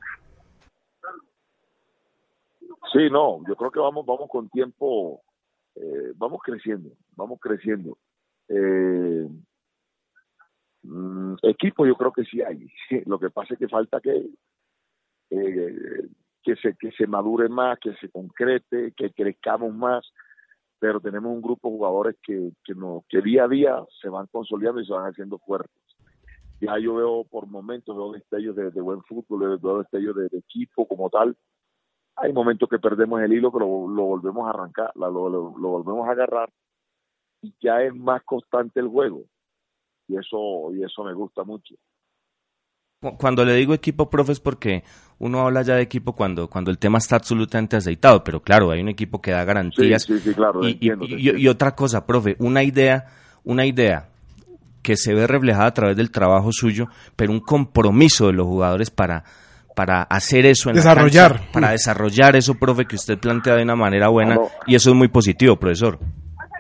[2.92, 5.22] Sí, no, yo creo que vamos, vamos con tiempo,
[5.74, 7.98] eh, vamos creciendo, vamos creciendo.
[8.48, 9.28] Eh,
[10.82, 12.68] mm, equipo yo creo que sí hay.
[13.06, 14.28] Lo que pasa es que falta que
[15.30, 16.08] eh,
[16.44, 20.06] que se que se madure más, que se concrete, que crezcamos más.
[20.78, 22.52] Pero tenemos un grupo de jugadores que
[23.08, 25.82] que día a día se van consolidando y se van haciendo fuertes.
[26.60, 31.10] Ya yo veo por momentos veo destellos de, buen fútbol, veo destellos de, equipo como
[31.10, 31.36] tal
[32.16, 36.12] hay momentos que perdemos el hilo, pero lo volvemos a arrancar, lo, lo, volvemos a
[36.12, 36.50] agarrar
[37.42, 39.24] y ya es más constante el juego.
[40.06, 41.74] Y eso, y eso me gusta mucho.
[43.18, 44.82] Cuando le digo equipo, profe, es porque
[45.18, 48.80] uno habla ya de equipo cuando, cuando el tema está absolutamente aceitado, pero claro, hay
[48.80, 50.02] un equipo que da garantías.
[50.02, 50.66] Sí, sí, sí claro.
[50.66, 53.06] Y, entiendo, y, y, y otra cosa, profe, una idea,
[53.44, 54.08] una idea
[54.82, 56.86] que se ve reflejada a través del trabajo suyo,
[57.16, 59.24] pero un compromiso de los jugadores para
[59.74, 61.32] para hacer eso en desarrollar.
[61.32, 64.90] la cancha, para desarrollar eso, profe, que usted plantea de una manera buena y eso
[64.90, 65.98] es muy positivo, profesor.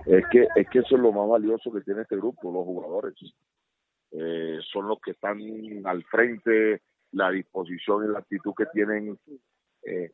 [0.06, 3.14] Es que es que eso es lo más valioso que tiene este grupo, los jugadores.
[4.16, 5.40] Eh, son los que están
[5.84, 9.18] al frente, la disposición y la actitud que tienen.
[9.82, 10.10] Eh,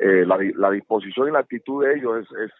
[0.00, 2.52] eh, la, la, disposición y la actitud de ellos es, es,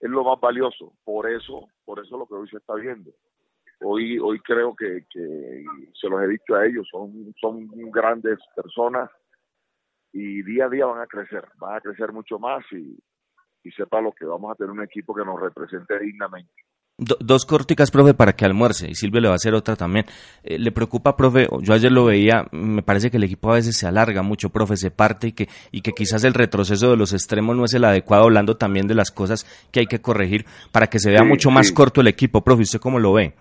[0.00, 0.92] es lo más valioso.
[1.04, 3.10] Por eso, por eso lo que hoy se está viendo.
[3.80, 5.64] Hoy, hoy creo que, que
[5.98, 9.10] se los he dicho a ellos, son, son grandes personas
[10.12, 12.96] y día a día van a crecer, van a crecer mucho más y,
[13.64, 16.52] y sepa lo que vamos a tener un equipo que nos represente dignamente
[16.98, 20.06] dos corticas, profe, para que almuerce, y Silvio le va a hacer otra también.
[20.42, 21.48] Eh, ¿Le preocupa, profe?
[21.60, 24.76] Yo ayer lo veía, me parece que el equipo a veces se alarga mucho, profe,
[24.76, 27.84] se parte y que, y que quizás el retroceso de los extremos no es el
[27.84, 31.50] adecuado, hablando también de las cosas que hay que corregir para que se vea mucho
[31.50, 32.62] más corto el equipo, profe.
[32.62, 33.34] ¿Usted cómo lo ve?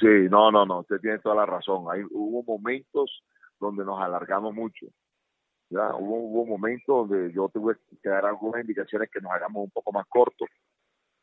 [0.00, 1.84] Sí, no, no, no, usted tiene toda la razón.
[1.90, 3.22] Hay, hubo momentos
[3.58, 4.86] donde nos alargamos mucho.
[5.70, 9.70] Ya, hubo, hubo momentos donde yo tuve que dar algunas indicaciones que nos hagamos un
[9.70, 10.48] poco más cortos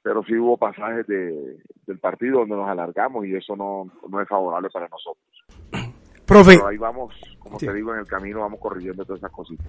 [0.03, 4.27] pero sí hubo pasajes de, del partido donde nos alargamos y eso no, no es
[4.27, 5.25] favorable para nosotros.
[6.25, 6.56] Profe.
[6.56, 9.65] Pero ahí vamos, como te digo, en el camino vamos corrigiendo todas esas cositas.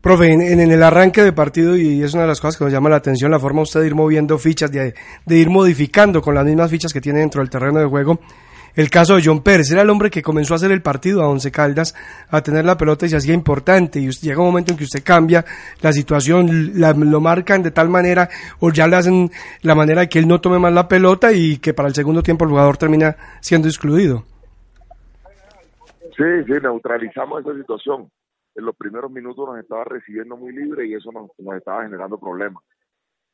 [0.00, 2.72] Profe, en, en, el arranque de partido, y es una de las cosas que nos
[2.72, 4.94] llama la atención, la forma usted de ir moviendo fichas, de,
[5.26, 8.20] de ir modificando con las mismas fichas que tiene dentro del terreno de juego,
[8.78, 11.28] el caso de John Pérez, era el hombre que comenzó a hacer el partido a
[11.28, 11.96] Once Caldas,
[12.30, 13.98] a tener la pelota y se hacía importante.
[13.98, 15.44] Y llega un momento en que usted cambia
[15.82, 18.28] la situación, lo marcan de tal manera,
[18.60, 19.30] o ya le hacen
[19.62, 22.22] la manera de que él no tome más la pelota y que para el segundo
[22.22, 24.22] tiempo el jugador termina siendo excluido.
[26.16, 28.08] Sí, sí, neutralizamos esa situación.
[28.54, 32.62] En los primeros minutos nos estaba recibiendo muy libre y eso nos, estaba generando problemas.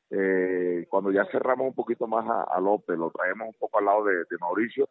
[0.09, 4.04] Eh, cuando ya cerramos un poquito más a, López, lo traemos un poco al lado
[4.07, 4.88] de Mauricio,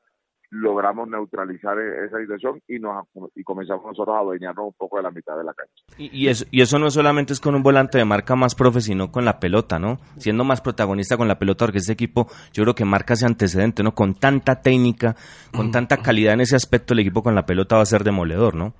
[0.54, 5.04] logramos neutralizar e-, esa situación y nos y comenzamos nosotros a adueñarnos un poco de
[5.04, 5.74] la mitad de la cancha.
[5.98, 9.12] Y, eso, y eso no solamente es con un volante de marca más profe, sino
[9.12, 9.98] con la pelota, ¿no?
[10.18, 13.84] Siendo más protagonista con la pelota, porque este equipo yo creo que marca ese antecedente,
[13.84, 13.94] ¿no?
[13.94, 15.16] Con tanta técnica,
[15.56, 18.56] con tanta calidad en ese aspecto, el equipo con la pelota va a ser demoledor,
[18.56, 18.74] ¿no?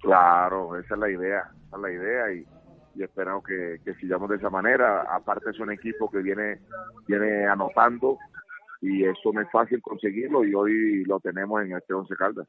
[0.00, 2.46] Claro, esa es la idea, esa es la idea y,
[2.94, 5.02] y esperamos que, que sigamos de esa manera.
[5.10, 6.60] Aparte es un equipo que viene,
[7.06, 8.18] viene anotando,
[8.80, 12.46] y eso no es fácil conseguirlo y hoy lo tenemos en este Once Caldas.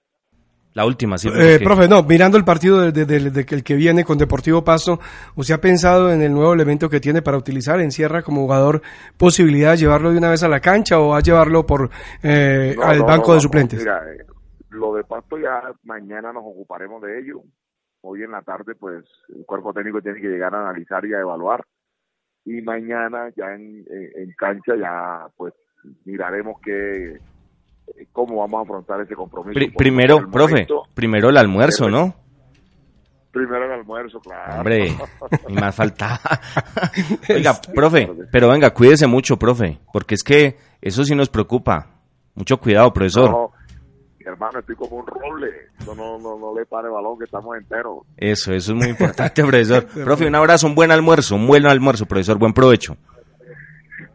[0.76, 1.30] La última, sí.
[1.34, 5.00] Eh, profe, no, mirando el partido de, de, el que viene con Deportivo Pasto,
[5.38, 8.82] ¿usted ha pensado en el nuevo elemento que tiene para utilizar en Sierra como jugador
[9.18, 11.90] posibilidad de llevarlo de una vez a la cancha o a llevarlo por
[12.22, 13.80] eh, al banco de suplentes?
[13.80, 14.26] Mira, eh,
[14.72, 17.42] lo de Pasto ya mañana nos ocuparemos de ello.
[18.02, 21.22] Hoy en la tarde, pues, el cuerpo técnico tiene que llegar a analizar y a
[21.22, 21.64] evaluar.
[22.44, 25.54] Y mañana ya en, en cancha ya, pues,
[26.06, 27.20] miraremos que
[28.12, 29.60] cómo vamos a afrontar ese compromiso.
[29.78, 32.16] primero, profe, primero el almuerzo, ¿no?
[33.32, 34.60] Primero el almuerzo, claro.
[34.60, 34.96] Hombre,
[35.50, 36.20] y más falta.
[37.30, 41.92] Oiga, profe, pero venga, cuídese mucho, profe, porque es que eso sí nos preocupa.
[42.34, 43.30] Mucho cuidado, profesor.
[43.30, 43.52] No,
[44.20, 45.52] mi hermano, estoy como un roble.
[45.86, 48.00] No, no, no, le pare balón, que estamos enteros.
[48.18, 49.86] Eso, eso es muy importante, profesor.
[49.86, 52.98] profe, un abrazo, un buen almuerzo, un buen almuerzo, profesor, buen provecho.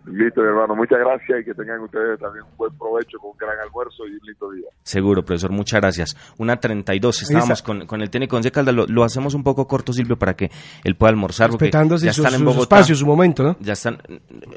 [0.06, 0.74] Listo, hermano.
[0.74, 4.12] Muchas gracias y que tengan ustedes también un buen provecho con un gran almuerzo y
[4.12, 4.68] un lindo día.
[4.82, 5.50] Seguro, profesor.
[5.50, 6.34] Muchas gracias.
[6.38, 7.22] Una 32.
[7.22, 8.74] Estábamos con, con, el técnico Once Caldas.
[8.74, 10.50] Lo, hacemos un poco corto, Silvio, para que
[10.84, 11.50] él pueda almorzar.
[11.50, 12.56] Respetándose ya están en Bogotá.
[12.56, 13.56] Su espacio, su momento, ¿no?
[13.60, 13.98] Ya están.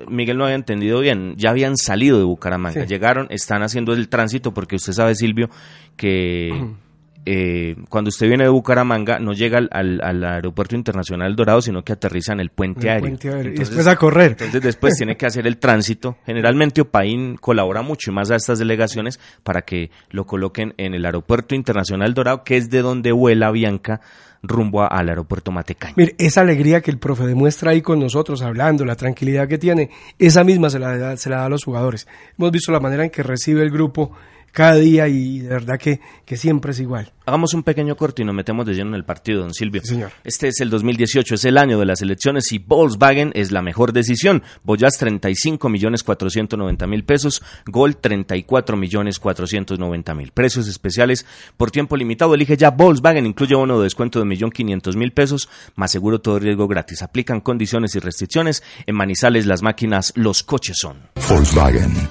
[0.08, 1.36] Miguel no había entendido bien.
[1.36, 2.86] Ya habían salido de Bucaramanga.
[2.86, 5.50] Llegaron, están haciendo el tránsito porque usted sabe, Silvio,
[5.98, 6.74] que.
[7.26, 12.34] Eh, cuando usted viene de Bucaramanga no llega al, aeropuerto internacional Dorado, sino que aterriza
[12.34, 13.18] en el puente, aéreo.
[13.46, 14.32] y después a correr.
[14.32, 16.18] Entonces después tiene que hacer el tránsito.
[16.26, 21.06] Generalmente Opaín colabora mucho y más a estas delegaciones para que lo coloquen en el
[21.06, 24.02] aeropuerto internacional Dorado, que es de donde vuela Bianca
[24.44, 25.94] rumbo al aeropuerto Matecaña.
[25.96, 29.90] Mire, esa alegría que el profe demuestra ahí con nosotros hablando, la tranquilidad que tiene,
[30.20, 32.08] esa misma se la, se la da a los jugadores.
[32.38, 34.12] Hemos visto la manera en que recibe el grupo
[34.54, 37.12] cada día y de verdad que, que siempre es igual.
[37.26, 39.82] Hagamos un pequeño corte y nos metemos de lleno en el partido, don Silvio.
[39.84, 40.12] señor.
[40.24, 43.94] Este es el 2018, es el año de las elecciones y Volkswagen es la mejor
[43.94, 44.44] decisión.
[44.64, 50.32] Boyas 35 millones 490 mil pesos, Gol 34 millones 490 mil.
[50.32, 51.26] Precios especiales
[51.58, 52.36] por tiempo limitado.
[52.36, 56.38] Elige ya Volkswagen, incluye bono de descuento de millón quinientos mil pesos, más seguro todo
[56.38, 57.02] riesgo gratis.
[57.02, 58.62] Aplican condiciones y restricciones.
[58.86, 61.10] En Manizales las máquinas, los coches son.
[61.28, 62.10] Volkswagen.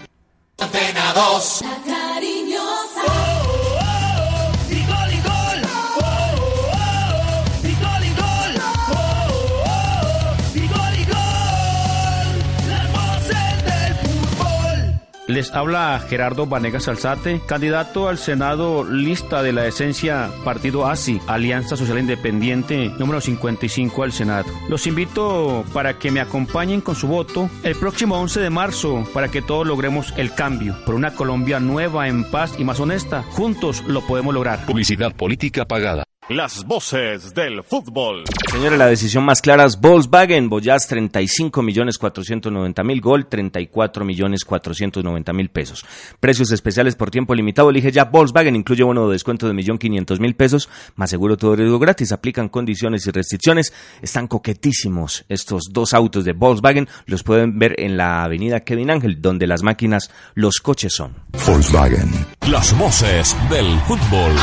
[15.33, 21.75] Les habla Gerardo Vanegas Alzate, candidato al Senado lista de la esencia Partido ASI, Alianza
[21.75, 24.53] Social Independiente número 55 al Senado.
[24.69, 29.29] Los invito para que me acompañen con su voto el próximo 11 de marzo para
[29.29, 33.23] que todos logremos el cambio por una Colombia nueva, en paz y más honesta.
[33.23, 34.67] Juntos lo podemos lograr.
[34.67, 36.05] Publicidad política pagada.
[36.29, 38.23] Las voces del fútbol.
[38.49, 44.45] Señores, la decisión más clara es Volkswagen, Boyaz 35 millones 490 mil, Gol 34 millones
[44.45, 45.85] 490 mil pesos.
[46.21, 50.21] Precios especiales por tiempo limitado, elige ya Volkswagen, incluye bono de descuento de millón quinientos
[50.21, 53.73] mil pesos, más seguro todo riesgo gratis, aplican condiciones y restricciones.
[54.01, 59.21] Están coquetísimos estos dos autos de Volkswagen, los pueden ver en la avenida Kevin Ángel,
[59.21, 61.17] donde las máquinas, los coches son.
[61.45, 62.09] Volkswagen.
[62.49, 64.37] Las voces del fútbol.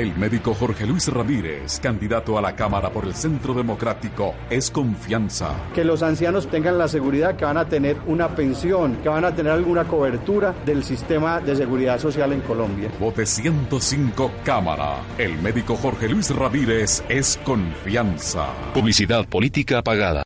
[0.00, 5.50] El médico Jorge Luis Ramírez, candidato a la Cámara por el Centro Democrático, es confianza.
[5.74, 9.34] Que los ancianos tengan la seguridad que van a tener una pensión, que van a
[9.34, 12.90] tener alguna cobertura del sistema de seguridad social en Colombia.
[12.98, 15.02] Vote 105 Cámara.
[15.18, 18.46] El médico Jorge Luis Ramírez es confianza.
[18.72, 20.22] Publicidad política pagada.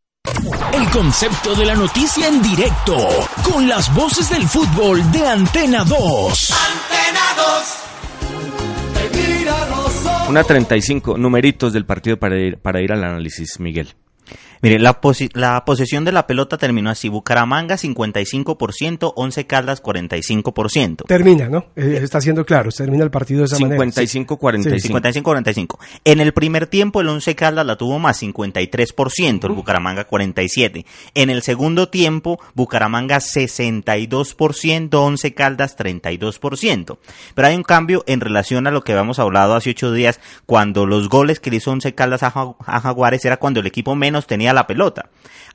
[0.72, 2.96] El concepto de la noticia en directo,
[3.42, 6.50] con las voces del fútbol de Antena 2.
[6.52, 7.93] Antena 2.
[10.28, 13.88] Una 35 numeritos del partido para ir, para ir al análisis, Miguel.
[14.64, 17.08] Mire, la, posi la posesión de la pelota terminó así.
[17.08, 21.04] Bucaramanga 55%, 11 Caldas 45%.
[21.06, 21.66] Termina, ¿no?
[21.76, 24.62] Eh, está siendo claro, termina el partido de esa 55, manera.
[24.62, 25.00] 45.
[25.00, 25.78] 55-45.
[26.04, 30.84] En el primer tiempo el 11 Caldas la tuvo más, 53%, el Bucaramanga 47%.
[31.14, 36.98] En el segundo tiempo, Bucaramanga 62%, 11 Caldas 32%.
[37.34, 40.86] Pero hay un cambio en relación a lo que habíamos hablado hace ocho días, cuando
[40.86, 43.94] los goles que le hizo 11 Caldas a, Ja- a Jaguares era cuando el equipo
[43.94, 45.10] menos tenía la pelota.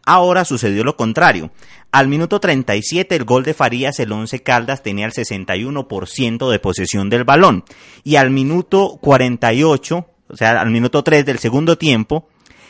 [0.05, 1.51] Ahora sucedió lo contrario.
[1.91, 7.09] Al minuto 37 el gol de Farías, el 11 Caldas tenía el 61% de posesión
[7.09, 7.63] del balón.
[8.03, 12.27] Y al minuto 48, o sea, al minuto 3 del segundo tiempo,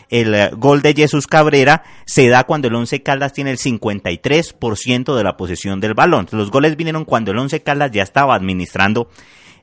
[0.10, 5.16] el eh, gol de Jesús Cabrera se da cuando el 11 Caldas tiene el 53%
[5.16, 6.28] de la posesión del balón.
[6.32, 9.10] Los goles vinieron cuando el 11 Caldas ya estaba administrando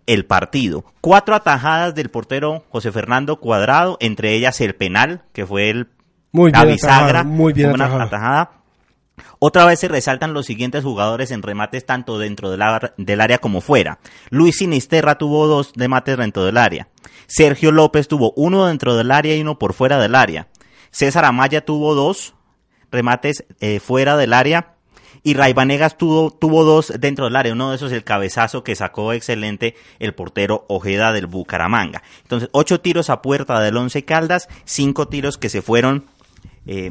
[0.07, 0.85] el partido.
[1.01, 5.89] Cuatro atajadas del portero José Fernando Cuadrado, entre ellas el penal, que fue el
[6.37, 8.05] Muy la bien bisagra, atajada, muy bien fue una atajada.
[8.05, 8.51] atajada.
[9.39, 14.01] Otra vez se resaltan los siguientes jugadores en remates tanto dentro del, área como fuera.
[14.28, 16.89] Luis Sinisterra tuvo dos remates dentro del área.
[17.26, 20.49] Sergio López tuvo uno dentro del área y uno por fuera del área.
[20.91, 22.34] César Amaya tuvo dos
[22.91, 24.74] remates eh, fuera del área.
[25.22, 27.55] Y Raivanegas tuvo, tuvo dos dentro del área.
[27.55, 32.03] Uno de esos el cabezazo que sacó excelente el portero Ojeda del Bucaramanga.
[32.22, 36.05] Entonces, ocho tiros a puerta del Once Caldas, cinco tiros que se fueron
[36.67, 36.91] eh,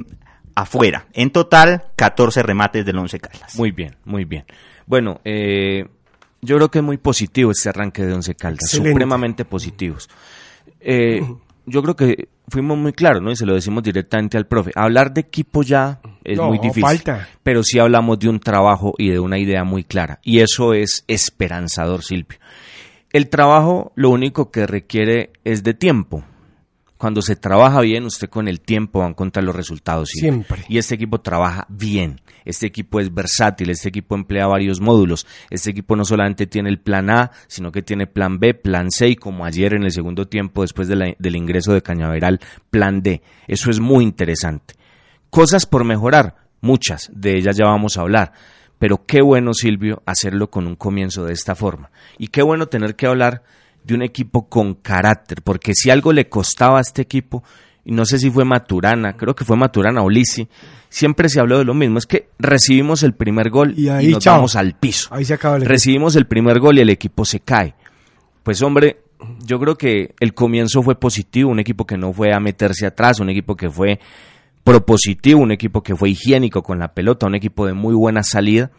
[0.55, 1.05] afuera.
[1.13, 3.55] En total, 14 remates del Once Caldas.
[3.57, 4.45] Muy bien, muy bien.
[4.85, 5.85] Bueno, eh,
[6.41, 8.91] yo creo que es muy positivo este arranque de Once Caldas, Excelente.
[8.91, 10.09] supremamente positivos.
[10.79, 11.21] Eh,
[11.65, 13.31] yo creo que fuimos muy claros, ¿no?
[13.31, 14.71] Y se lo decimos directamente al profe.
[14.75, 16.83] Hablar de equipo ya es No, muy difícil.
[16.83, 17.27] falta.
[17.41, 20.19] Pero sí hablamos de un trabajo y de una idea muy clara.
[20.23, 22.37] Y eso es esperanzador, Silvio.
[23.11, 26.23] El trabajo lo único que requiere es de tiempo.
[27.05, 30.09] Cuando se trabaja bien, usted con el tiempo va a encontrar los resultados.
[30.11, 30.63] Siempre.
[30.67, 32.19] Y este equipo trabaja bien.
[32.45, 33.69] Este equipo es versátil.
[33.69, 35.27] Este equipo emplea varios módulos.
[35.51, 39.09] Este equipo no solamente tiene el plan A, sino que tiene plan B, plan C
[39.09, 42.39] y como ayer en el segundo tiempo, después de la- del ingreso de Cañaveral,
[42.71, 43.21] plan D.
[43.47, 44.73] Eso es muy interesante.
[45.29, 47.11] Cosas por mejorar, muchas.
[47.13, 48.31] De ellas ya vamos a hablar.
[48.79, 51.91] Pero qué bueno, Silvio, hacerlo con un comienzo de esta forma.
[52.17, 53.43] Y qué bueno tener que hablar
[53.85, 57.43] de un equipo con carácter, porque si algo le costaba a este equipo,
[57.83, 60.47] y no sé si fue Maturana, creo que fue Maturana o Lisi,
[60.89, 64.11] siempre se habló de lo mismo, es que recibimos el primer gol y, Y ahí,
[64.11, 64.35] nos chao.
[64.35, 65.09] vamos al piso.
[65.11, 65.71] Ahí se acaba el equipo.
[65.71, 67.75] Recibimos el primer gol y el equipo se cae.
[68.41, 69.01] Pues hombre,
[69.45, 73.19] yo creo que el comienzo fue positivo, un equipo que no fue a meterse atrás,
[73.19, 73.99] un equipo que fue
[74.63, 78.71] propositivo, un equipo que fue higiénico con la pelota, un equipo de muy buena salida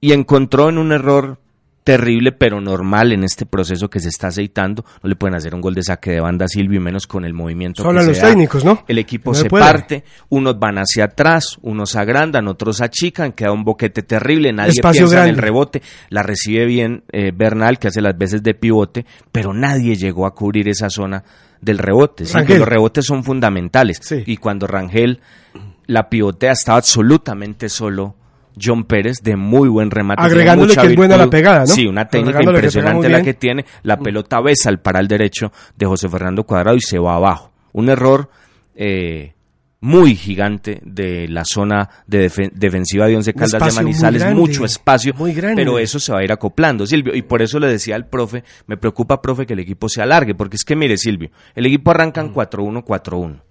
[0.00, 1.38] y encontró en un error
[1.84, 4.84] terrible pero normal en este proceso que se está aceitando.
[5.02, 7.24] No le pueden hacer un gol de saque de banda a Silvio y menos con
[7.24, 8.28] el movimiento Solo que a se los da.
[8.28, 8.84] técnicos, ¿no?
[8.86, 9.64] El equipo No se puede.
[9.64, 15.02] parte, unos van hacia atrás, unos agrandan, otros achican, queda un boquete terrible, nadie Espacio
[15.06, 15.40] piensa en el grande.
[15.42, 20.26] rebote, la recibe bien eh, Bernal que hace las veces de pivote, pero nadie llegó
[20.26, 21.24] a cubrir esa zona
[21.60, 22.24] del rebote.
[22.26, 24.22] Sí, los rebotes son fundamentales Sí.
[24.26, 25.20] y cuando Rangel
[25.86, 28.14] la pivotea estaba absolutamente solo.
[28.60, 30.22] John Pérez de muy buen remate.
[30.22, 31.38] Agregándole que es buena la virtud.
[31.38, 31.66] pegada, ¿no?
[31.66, 33.64] Sí, una técnica que impresionante la que tiene.
[33.82, 37.52] La pelota besa al paral derecho de José Fernando Cuadrado y se va abajo.
[37.72, 38.28] Un error
[38.74, 39.34] eh,
[39.82, 45.32] muy gigante de la zona de defensiva de Once Caldas de Manizales, mucho espacio, muy
[45.32, 45.60] grande.
[45.60, 48.44] pero eso se va a ir acoplando, Silvio, y por eso le decía al profe,
[48.68, 51.90] me preocupa, profe, que el equipo se alargue, porque es que mire, Silvio, el equipo
[51.90, 53.42] arranca en 4-1-4-1,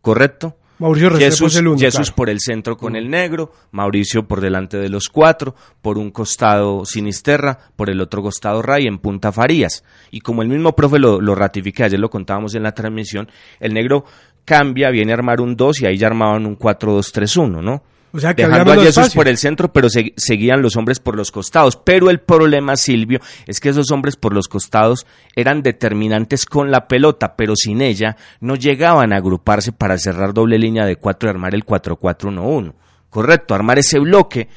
[0.00, 0.56] ¿correcto?
[0.80, 5.10] Mauricio Jesús, el Jesús por el centro con el negro, Mauricio por delante de los
[5.10, 9.84] cuatro, por un costado Sinisterra, por el otro costado Ray en Punta Farías.
[10.10, 13.28] Y como el mismo profe lo, lo ratifica, ayer lo contábamos en la transmisión,
[13.60, 14.06] el negro
[14.46, 17.82] cambia, viene a armar un 2 y ahí ya armaban un 4-2-3-1, ¿no?
[18.12, 21.30] O sea, que dejando a Jesús por el centro, pero seguían los hombres por los
[21.30, 21.76] costados.
[21.76, 25.06] Pero el problema, Silvio, es que esos hombres por los costados
[25.36, 30.58] eran determinantes con la pelota, pero sin ella no llegaban a agruparse para cerrar doble
[30.58, 32.74] línea de cuatro y armar el 4-4-1-1.
[33.10, 34.48] Correcto, armar ese bloque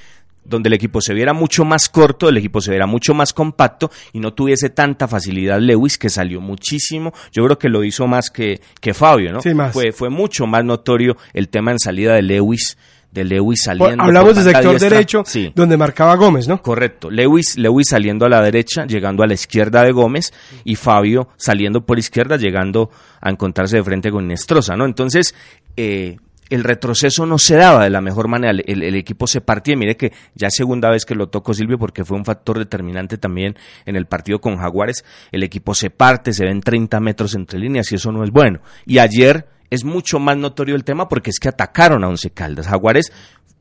[0.45, 3.91] donde el equipo se viera mucho más corto, el equipo se viera mucho más compacto
[4.11, 7.13] y no tuviese tanta facilidad Lewis, que salió muchísimo.
[7.31, 9.41] Yo creo que lo hizo más que, que Fabio, ¿no?
[9.41, 9.73] Sí, más.
[9.73, 12.77] Fue, fue mucho más notorio el tema en salida de Lewis
[13.13, 14.03] de Lewis saliendo.
[14.03, 16.61] Hablamos del sector derecho, donde marcaba Gómez, ¿no?
[16.61, 17.11] Correcto.
[17.11, 20.33] Lewis, Lewis saliendo a la derecha, llegando a la izquierda de Gómez,
[20.63, 22.89] y Fabio saliendo por izquierda, llegando
[23.21, 24.85] a encontrarse de frente con Nestroza, ¿no?
[24.85, 25.35] Entonces,
[25.77, 26.17] eh,
[26.49, 30.11] el retroceso no se daba de la mejor manera, el, equipo se partía, mire que
[30.35, 33.55] ya es segunda vez que lo toco Silvio porque fue un factor determinante también
[33.85, 37.91] en el partido con Jaguares, el equipo se parte, se ven 30 metros entre líneas
[37.91, 38.59] y eso no es bueno.
[38.85, 42.67] Y ayer es mucho más notorio el tema porque es que atacaron a Once Caldas.
[42.67, 43.11] Jaguares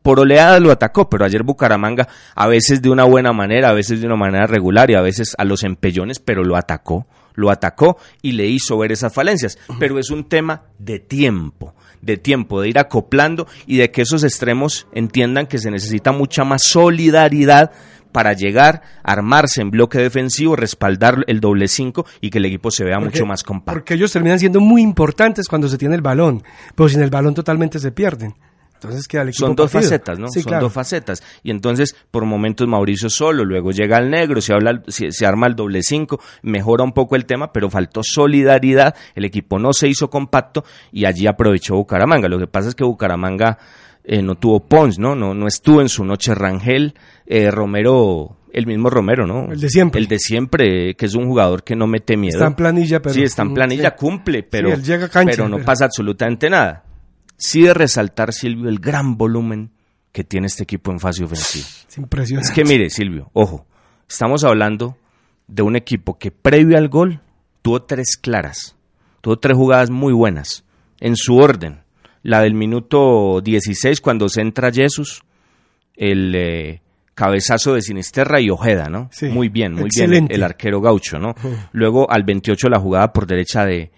[0.02, 4.00] por oleada lo atacó, pero ayer Bucaramanga a veces de una buena manera, a veces
[4.00, 7.96] de una manera regular y a veces a los empellones, pero lo atacó, lo atacó
[8.20, 9.58] y le hizo ver esas falencias.
[9.78, 14.24] Pero es un tema de tiempo, de tiempo, de ir acoplando y de que esos
[14.24, 17.70] extremos entiendan que se necesita mucha más solidaridad
[18.12, 22.84] para llegar, armarse en bloque defensivo, respaldar el doble cinco y que el equipo se
[22.84, 23.72] vea mucho más compacto.
[23.72, 26.42] Porque ellos terminan siendo muy importantes cuando se tiene el balón,
[26.74, 28.34] pero sin el balón totalmente se pierden.
[28.74, 30.26] Entonces queda el equipo Son dos facetas, ¿no?
[30.28, 31.22] Son dos facetas.
[31.44, 35.46] Y entonces, por momentos Mauricio solo, luego llega el negro, se, habla, se, se, arma
[35.46, 39.86] el doble cinco, mejora un poco el tema, pero faltó solidaridad, el equipo no se
[39.86, 42.28] hizo compacto y allí aprovechó Bucaramanga.
[42.28, 43.56] Lo que pasa es que Bucaramanga
[44.04, 45.14] eh, no tuvo Pons, ¿no?
[45.14, 45.32] ¿no?
[45.32, 46.94] No estuvo en su noche Rangel,
[47.34, 49.50] eh, Romero, el mismo Romero, ¿no?
[49.50, 50.00] El de siempre.
[50.02, 52.36] El de siempre, que es un jugador que no mete miedo.
[52.36, 53.14] Está en planilla, pero...
[53.14, 54.70] Sí, está en planilla, cumple, pero,
[55.24, 56.84] pero no pasa absolutamente nada.
[57.38, 59.70] Sí de resaltar, Silvio, el gran volumen
[60.12, 61.64] que tiene este equipo en fase ofensiva.
[61.88, 62.50] Es impresionante.
[62.50, 63.66] Es que mire, Silvio, ojo,
[64.06, 64.98] estamos hablando
[65.48, 67.20] de un equipo que previo al gol
[67.62, 68.76] tuvo tres claras,
[69.22, 70.64] tuvo tres jugadas muy buenas,
[71.00, 71.80] en su orden
[72.22, 75.22] la del minuto 16 cuando se entra Jesús,
[75.96, 76.82] el eh,
[77.14, 79.10] cabezazo de Sinisterra y Ojeda, ¿no?
[79.30, 81.34] muy bien, muy bien el, arquero gaucho, ¿no?
[81.72, 83.90] Luego al 28 la jugada por derecha de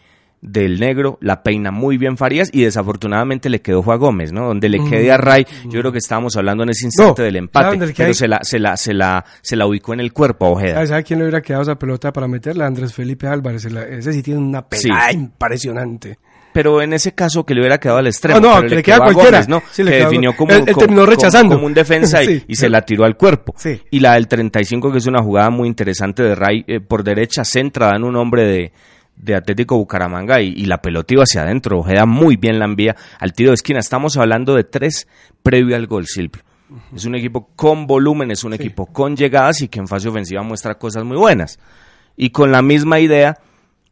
[0.45, 4.47] del negro, la peina muy bien Farías y desafortunadamente le quedó Juan Gómez, ¿no?
[4.47, 7.79] Donde le quede a Ray, yo creo que estábamos hablando en ese instante del empate,
[7.97, 10.87] pero se la, se, la, se, la, se la ubicó en el cuerpo a Ojeda.
[10.87, 12.67] ¿Sabe quién le hubiera quedado esa pelota para meterla?
[12.67, 16.19] Andrés Felipe Álvarez, ese sí tiene una pegada impresionante
[16.55, 18.38] pero en ese caso que le hubiera quedado al extremo.
[18.38, 19.44] No, no, que le, queda cualquiera.
[19.48, 19.61] ¿no?
[19.74, 21.57] que definió como, él, terminó rechazando.
[21.57, 23.57] Como, un defensa y, se la tiró al cuerpo.
[23.90, 27.44] Y la del 35, que es una jugada muy interesante de Ray eh, por derecha,
[27.44, 28.72] centra en un hombre de,
[29.16, 31.80] de Atlético Bucaramanga y, la pelota iba hacia adentro.
[31.80, 33.80] Ojeda muy bien la envía al tiro de esquina.
[33.80, 35.09] Estamos hablando de tres
[35.42, 36.42] previo al gol, Silvio.
[36.94, 40.42] Es un equipo con volumen, es un equipo con llegadas y que en fase ofensiva
[40.44, 41.59] muestra cosas muy buenas.
[42.16, 43.38] Y con la misma idea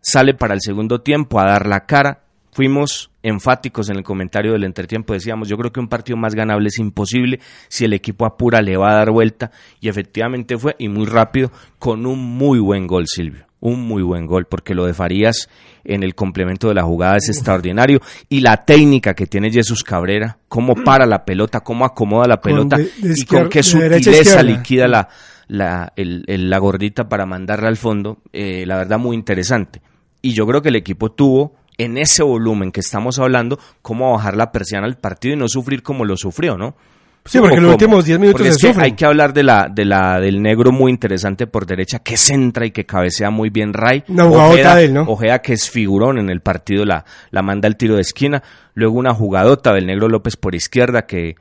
[0.03, 2.22] sale para el segundo tiempo a dar la cara,
[2.53, 6.69] fuimos enfáticos en el comentario del entretiempo, decíamos, yo creo que un partido más ganable
[6.69, 9.51] es imposible, si el equipo apura le va a dar vuelta,
[9.81, 14.27] y efectivamente fue, y muy rápido, con un muy buen gol, Silvio, un muy buen
[14.27, 15.49] gol, porque lo de Farías
[15.85, 20.39] en el complemento de la jugada es extraordinario, y la técnica que tiene Jesús Cabrera,
[20.49, 25.09] cómo para la pelota, cómo acomoda la pelota, y con qué sutileza liquida la,
[25.49, 29.81] la, la gordita para mandarla al fondo, eh, la verdad muy interesante.
[30.21, 34.37] Y yo creo que el equipo tuvo en ese volumen que estamos hablando, cómo bajar
[34.37, 36.77] la persiana al partido y no sufrir como lo sufrió, ¿no?
[37.25, 39.85] Sí, porque en los últimos 10 minutos es que hay que hablar de la, de
[39.85, 44.03] la, del negro muy interesante por derecha, que centra y que cabecea muy bien Ray.
[44.09, 45.03] Una jugadota de él, ¿no?
[45.03, 48.43] Ojeda, que es figurón en el partido, la, la manda al tiro de esquina.
[48.75, 51.37] Luego una jugadota del negro López por izquierda, que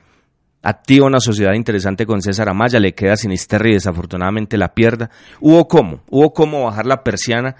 [0.61, 5.09] activa una sociedad interesante con César Amaya, le queda Sinisterra y desafortunadamente la pierda.
[5.39, 7.55] Hubo cómo, hubo cómo bajar la persiana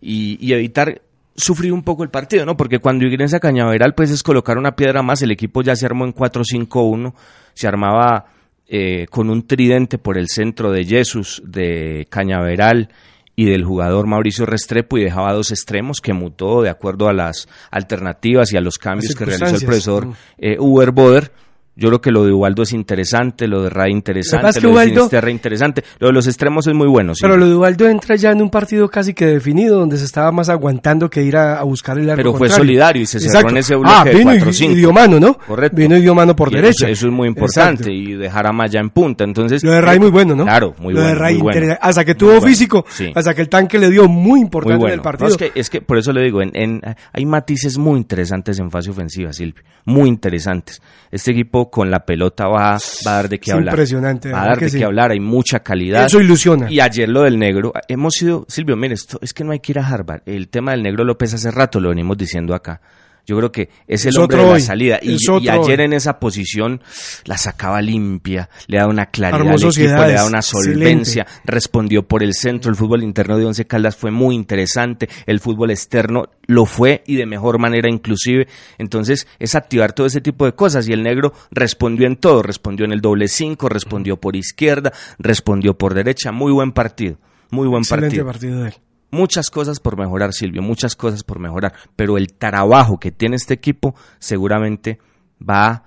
[0.00, 1.02] y, y evitar
[1.36, 2.56] sufrir un poco el partido, ¿no?
[2.56, 6.04] Porque cuando ingresa Cañaveral, pues es colocar una piedra más, el equipo ya se armó
[6.04, 7.14] en 4-5-1,
[7.54, 8.26] se armaba
[8.68, 12.90] eh, con un tridente por el centro de Jesús, de Cañaveral
[13.36, 17.48] y del jugador Mauricio Restrepo y dejaba dos extremos que mutó de acuerdo a las
[17.70, 20.08] alternativas y a los cambios que realizó el profesor
[20.38, 21.30] eh, Uber Boder
[21.78, 25.30] yo creo que lo de Ubaldo es interesante, lo de Ray interesante, lo, de Sinisterra
[25.30, 25.84] interesante.
[25.98, 27.12] Lo de los extremos es muy bueno.
[27.20, 30.32] Pero lo de Ubaldo entra ya en un partido casi que definido, donde se estaba
[30.32, 33.58] más aguantando que ir a, buscar el arco Pero fue solidario y se cerró en
[33.58, 35.36] ese bloque ah, vino de 4 idiomano, ¿no?
[35.36, 35.76] Correcto.
[35.76, 36.88] Vino idiomano por derecha.
[36.88, 39.24] Eso, es muy importante y dejar a Maya en punta.
[39.24, 40.44] Entonces, lo de Ray muy bueno, ¿no?
[40.44, 41.14] Claro, muy lo bueno.
[41.14, 41.40] De Ray
[41.78, 45.28] Hasta que tuvo físico, hasta que el tanque le dio muy importante en el partido.
[45.28, 46.80] es, que, es que por eso le digo, en,
[47.12, 49.62] hay matices muy interesantes en fase ofensiva, Silvio.
[49.84, 50.80] Muy interesantes.
[51.10, 53.74] Este equipo con la pelota va, a dar de qué hablar.
[53.74, 54.32] Impresionante.
[54.32, 56.06] Va a dar de qué hablar, hay mucha calidad.
[56.06, 56.70] Eso ilusiona.
[56.70, 59.72] Y ayer lo del negro, hemos sido, Silvio, mire, esto, es que no hay que
[59.72, 60.22] ir a Harvard.
[60.26, 62.80] El tema del negro López hace rato lo venimos diciendo acá.
[63.26, 65.00] Yo creo que es el hombre de la salida.
[65.02, 65.18] Y,
[65.48, 66.80] ayer en esa posición
[67.24, 72.22] la sacaba limpia, le da una claridad al equipo, le da una solvencia, respondió por
[72.22, 72.70] el centro.
[72.70, 77.16] El fútbol interno de Once Caldas fue muy interesante, el fútbol externo lo fue y
[77.16, 78.46] de mejor manera inclusive.
[78.78, 82.86] Entonces es activar todo ese tipo de cosas y el negro respondió en todo, respondió
[82.86, 86.30] en el doble cinco, respondió por izquierda, respondió por derecha.
[86.30, 87.18] Muy buen partido,
[87.50, 88.26] muy buen Excelente partido.
[88.26, 88.85] partido de él.
[89.10, 93.54] Muchas cosas por mejorar, Silvio, muchas cosas por mejorar, pero el trabajo que tiene este
[93.54, 94.98] equipo seguramente
[95.40, 95.84] va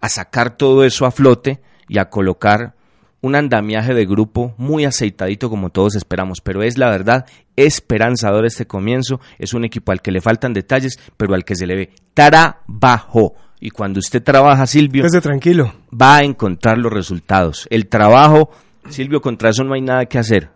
[0.00, 2.74] a sacar todo eso a flote y a colocar
[3.20, 8.66] un andamiaje de grupo muy aceitadito como todos esperamos, pero es la verdad esperanzador este
[8.66, 11.90] comienzo, es un equipo al que le faltan detalles, pero al que se le ve
[12.14, 13.34] trabajo.
[13.58, 15.72] Y cuando usted trabaja, Silvio, tranquilo.
[15.90, 17.66] va a encontrar los resultados.
[17.70, 18.50] El trabajo,
[18.90, 20.55] Silvio, contra eso no hay nada que hacer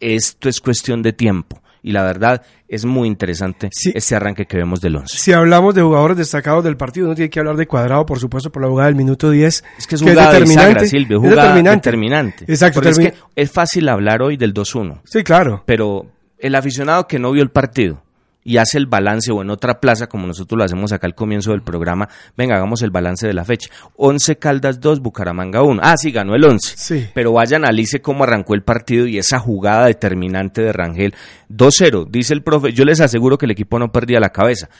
[0.00, 1.60] esto es cuestión de tiempo.
[1.82, 5.16] Y la verdad es muy interesante ese arranque que vemos del 11.
[5.16, 8.50] Si hablamos de jugadores destacados del partido, no tiene que hablar de Cuadrado, por supuesto,
[8.50, 9.64] por la jugada del minuto 10.
[9.78, 10.86] Es que es jugada determinante.
[10.88, 12.44] Silvio, jugada determinante.
[12.48, 12.86] Exacto.
[12.88, 15.00] es que es fácil hablar hoy del 2-1.
[15.04, 15.62] Sí, claro.
[15.66, 16.06] Pero
[16.38, 18.02] el aficionado que no vio el partido,
[18.48, 21.50] y hace el balance o en otra plaza, como nosotros lo hacemos acá al comienzo
[21.50, 23.68] del programa, venga, hagamos el balance de la fecha.
[23.96, 25.82] 11 Caldas 2, Bucaramanga 1.
[25.84, 26.74] Ah, sí, ganó el 11.
[26.78, 27.06] Sí.
[27.12, 31.14] Pero vaya, analice cómo arrancó el partido y esa jugada determinante de Rangel.
[31.50, 34.70] 2-0, dice el profe, yo les aseguro que el equipo no perdía la cabeza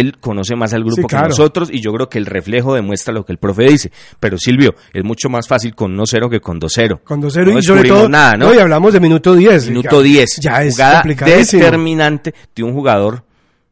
[0.00, 3.24] él conoce más al grupo que nosotros y yo creo que el reflejo demuestra lo
[3.24, 3.90] que el profe dice.
[4.20, 7.00] Pero Silvio, es mucho más fácil con 1-0 que con 2-0.
[7.02, 8.54] Con 2-0 y sobre todo nada, ¿no?
[8.54, 9.68] y hablamos de minuto 10.
[9.68, 10.40] Minuto 10.
[10.42, 13.24] Ya es jugada determinante de un jugador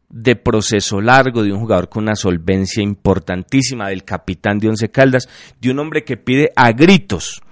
[0.08, 5.28] de proceso largo, de un jugador con una solvencia importantísima, del capitán de Once Caldas,
[5.60, 7.42] de un hombre que pide a gritos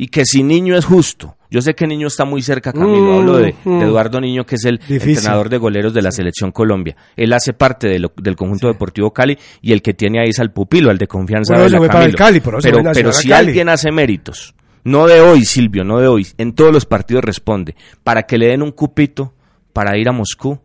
[0.00, 1.36] y que si Niño es justo.
[1.50, 3.18] Yo sé que Niño está muy cerca, Camilo.
[3.18, 3.82] Hablo de, mm.
[3.82, 6.96] Eduardo Niño, que es el entrenador de goleros de la Selección Colombia.
[7.16, 10.88] Él hace parte del conjunto deportivo Cali y el que tiene ahí es al pupilo,
[10.90, 12.16] al de confianza de la Camilo.
[12.62, 16.72] pero, pero si alguien hace méritos, no de hoy, Silvio, no de hoy, en todos
[16.72, 19.34] los partidos responde, para que le den un cupito
[19.74, 20.58] para ir a Moscú,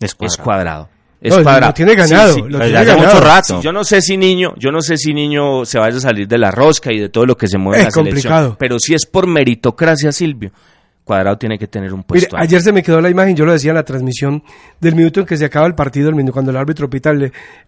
[0.00, 0.88] es cuadrado.
[0.88, 2.48] Es Lo tiene ganado.
[2.48, 3.60] Lo tiene mucho rato.
[3.60, 6.38] yo no sé si niño, yo no sé si niño se vaya a salir de
[6.38, 8.56] la rosca y de todo lo que se mueve en la complicado.
[8.58, 10.52] Pero si es por meritocracia, Silvio,
[11.04, 12.36] Cuadrado tiene que tener un puesto.
[12.36, 14.42] ayer se me quedó la imagen, yo lo decía en la transmisión
[14.80, 17.12] del minuto en que se acaba el partido, el minuto cuando el árbitro pita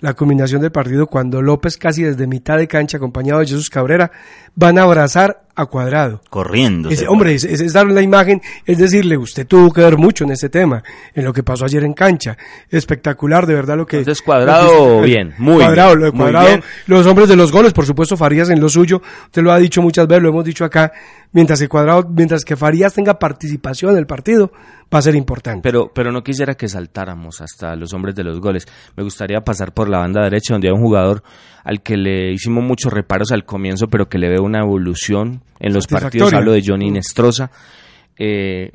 [0.00, 4.10] la combinación del partido, cuando López casi desde mitad de cancha, acompañado de Jesús Cabrera,
[4.54, 6.20] van a abrazar a Cuadrado.
[6.28, 6.90] Corriendo.
[7.08, 10.50] hombre, es, es, darle la imagen, es decirle, usted tuvo que ver mucho en ese
[10.50, 10.84] tema,
[11.14, 12.36] en lo que pasó ayer en cancha.
[12.70, 13.98] Espectacular, de verdad, lo que...
[13.98, 16.00] Entonces, Cuadrado, bien, muy cuadrado, bien.
[16.00, 19.42] Lo de cuadrado, los hombres de los goles, por supuesto, Farías en lo suyo, usted
[19.42, 20.92] lo ha dicho muchas veces, lo hemos dicho acá,
[21.32, 24.52] mientras que Cuadrado, mientras que Farías tenga participación en el partido,
[24.92, 25.62] va a ser importante.
[25.62, 28.66] Pero, pero no quisiera que saltáramos hasta los hombres de los goles.
[28.96, 31.22] Me gustaría pasar por la banda derecha, donde hay un jugador
[31.64, 35.72] al que le hicimos muchos reparos al comienzo, pero que le veo una evolución en
[35.72, 36.32] los partidos.
[36.32, 36.90] Hablo de Johnny.
[36.90, 37.50] Nestroza.
[38.18, 38.70] Eh,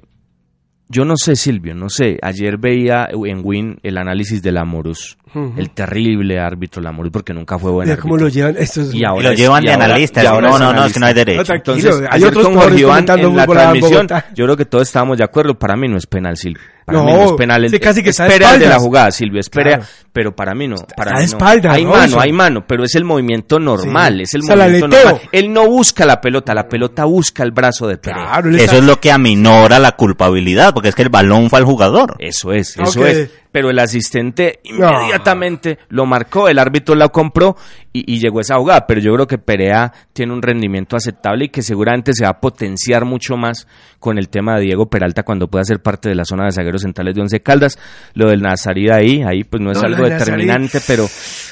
[0.92, 2.18] yo no sé, Silvio, no sé.
[2.22, 5.18] Ayer veía en Win el análisis de Lamorus,
[5.58, 7.96] el terrible árbitro Lamorus, porque nunca fue bueno.
[8.00, 8.94] cómo lo llevan estos.
[8.94, 10.22] Y, ahora lo llevan de analista.
[10.24, 11.54] no, no, no, es que no hay derecho.
[11.54, 15.58] Entonces, hay otros con Jorge en la transmisión, yo creo que todos estábamos de acuerdo.
[15.58, 17.64] Para mí no es penal, Silvio no, es penal.
[17.66, 20.76] El, casi que espera de la jugada, Silvio, espera, pero para mí no.
[20.96, 24.88] Para mí espalda, Hay mano, hay mano, pero es el movimiento normal, es el movimiento
[24.88, 25.22] normal.
[25.32, 28.42] Él no busca la pelota, la pelota busca el brazo de Pereira.
[28.58, 32.16] Eso es lo que aminora la culpabilidad, porque es que el balón fue al jugador.
[32.20, 33.30] Eso es, eso es.
[33.52, 37.56] Pero el asistente inmediatamente lo marcó, el árbitro la compró
[37.94, 38.86] y, llegó esa jugada.
[38.88, 42.40] Pero yo creo que Perea tiene un rendimiento aceptable y que seguramente se va a
[42.40, 43.68] potenciar mucho más
[44.00, 46.82] con el tema de Diego Peralta cuando pueda ser parte de la zona de zagueros
[46.82, 47.78] centrales de Once Caldas.
[48.14, 51.08] Lo del Nazarí ahí, ahí pues no es algo determinante, pero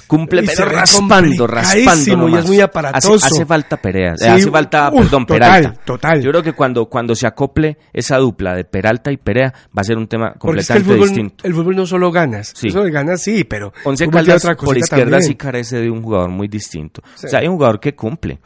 [0.07, 2.29] cumple, pero raspando, raspando.
[2.29, 3.25] Y es muy aparatoso.
[3.25, 5.73] Hace, falta Perea, hace falta, perdón, Peralta.
[5.83, 6.21] Total.
[6.21, 9.83] Yo creo que cuando, cuando se acople esa dupla de Peralta y Perea va a
[9.83, 11.43] ser un tema completamente distinto.
[11.45, 12.67] El fútbol no solo ganas, sí.
[12.67, 16.47] eso de ganas sí, pero Once Caldas por izquierda sí carece de un jugador muy
[16.47, 17.01] distinto.
[17.03, 18.39] O sea, hay un jugador que cumple.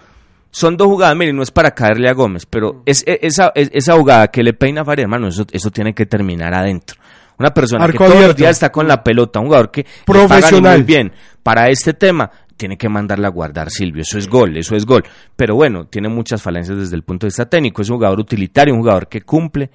[0.50, 4.28] Son dos jugadas, miren, no es para caerle a Gómez, pero es, esa, esa jugada
[4.28, 6.98] que le peina a Faria, hermano, eso, eso tiene que terminar adentro.
[7.40, 10.84] Una persona que todos los días está con la pelota, un jugador que profesional muy
[10.86, 14.04] bien para este tema, tiene que mandarla a guardar Silvio.
[14.04, 15.04] Eso es gol, eso es gol.
[15.36, 17.82] Pero bueno, tiene muchas falencias desde el punto de vista técnico.
[17.82, 19.70] Es un jugador utilitario, un jugador que cumple,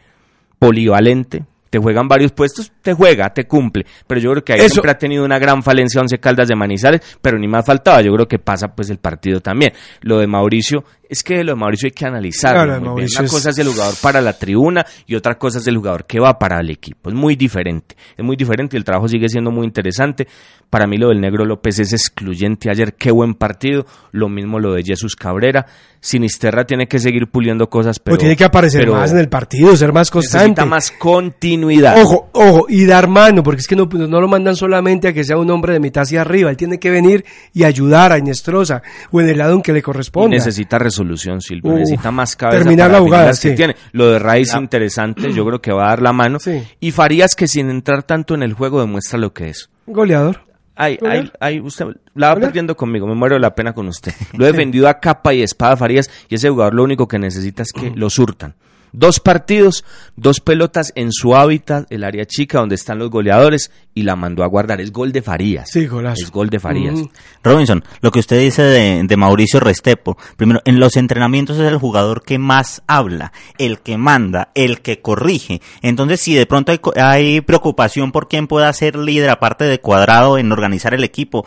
[0.59, 3.85] polivalente, te juegan varios puestos, te juega, te cumple.
[4.07, 7.19] Pero yo creo que ahí siempre ha tenido una gran falencia Once Caldas de Manizales,
[7.21, 8.01] pero ni más faltaba.
[8.01, 9.73] Yo creo que pasa pues el partido también.
[10.03, 12.95] Lo de Mauricio, es que lo de Mauricio hay que analizarlo.
[12.95, 16.21] Una cosa es el jugador para la tribuna y otra cosa es el jugador que
[16.21, 17.09] va para el equipo.
[17.11, 17.97] Es muy diferente.
[18.17, 20.27] Es muy diferente y el trabajo sigue siendo muy interesante.
[20.69, 22.95] Para mí lo del Negro López es excluyente ayer.
[22.95, 23.87] Qué buen partido.
[24.13, 25.67] Lo mismo lo de Jesús Cabrera.
[26.01, 28.17] Sinisterra tiene que seguir puliendo cosas, pero...
[28.17, 30.51] tiene que aparecer más en el partido, ser más constante.
[30.51, 32.01] Necesita más continuidad.
[32.01, 35.25] Ojo, ojo, y dar mano, porque es que no, no lo mandan solamente a que
[35.25, 36.51] sea un hombre de mitad hacia arriba.
[36.51, 39.83] Él tiene que venir y ayudar a Inestrosa o en el lado en que le
[39.83, 40.37] corresponde.
[40.37, 41.73] necesita resolución, Silvio.
[41.73, 42.59] necesita más cabeza.
[42.59, 43.55] Terminar la jugada, sí.
[43.55, 43.77] tiene.
[43.93, 46.39] Lo de Raiz interesante, yo creo que va a dar la mano.
[46.81, 49.71] Y Farías que sin entrar tanto en el juego demuestra lo que es.
[49.87, 50.41] Goleador.
[50.81, 54.13] Ay, ay, ay, usted la va perdiendo conmigo, me muero de la pena con usted.
[54.35, 57.65] Lo he vendido a capa y espada Farías y ese jugador lo único que necesita
[57.65, 58.55] es que lo surtan.
[58.93, 59.85] Dos partidos,
[60.17, 64.43] dos pelotas en su hábitat, el área chica donde están los goleadores y la mandó
[64.43, 64.81] a guardar.
[64.81, 65.71] Es gol de Farías.
[65.71, 66.25] Sí, golazo.
[66.25, 67.01] Es gol de Farías.
[67.43, 72.23] Robinson, lo que usted dice de, Mauricio Restepo, primero, en los entrenamientos es el jugador
[72.23, 75.61] que más habla, el que manda, el que corrige.
[75.83, 80.39] Entonces, si de pronto hay, hay preocupación por quién pueda ser líder aparte de Cuadrado
[80.39, 81.45] en organizar el equipo,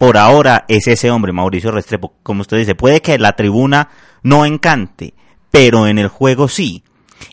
[0.00, 2.14] por ahora es ese hombre, Mauricio Restrepo.
[2.22, 3.90] Como usted dice, puede que la tribuna
[4.22, 5.12] no encante,
[5.50, 6.82] pero en el juego sí.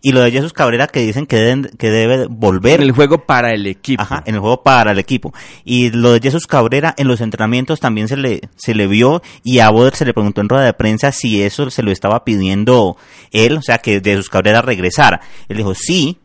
[0.01, 2.81] Y lo de Jesús Cabrera que dicen que, deben, que debe volver.
[2.81, 4.01] En el juego para el equipo.
[4.01, 5.33] Ajá, en el juego para el equipo.
[5.63, 9.59] Y lo de Jesús Cabrera en los entrenamientos también se le, se le vio y
[9.59, 12.97] a Boder se le preguntó en rueda de prensa si eso se lo estaba pidiendo
[13.31, 15.21] él, o sea, que Jesús Cabrera regresara.
[15.47, 16.17] Él dijo, sí,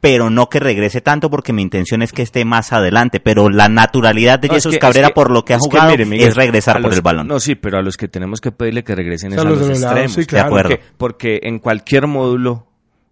[0.00, 3.68] pero no que regrese tanto porque mi intención es que esté más adelante, pero la
[3.68, 7.28] naturalidad de Jesús Cabrera por lo que ha jugado es regresar por el balón.
[7.28, 10.26] No, sí, pero a los que tenemos que pedirle que regresen es a los, extremos.
[10.26, 10.76] De acuerdo.
[10.96, 12.66] Porque, en cualquier módulo,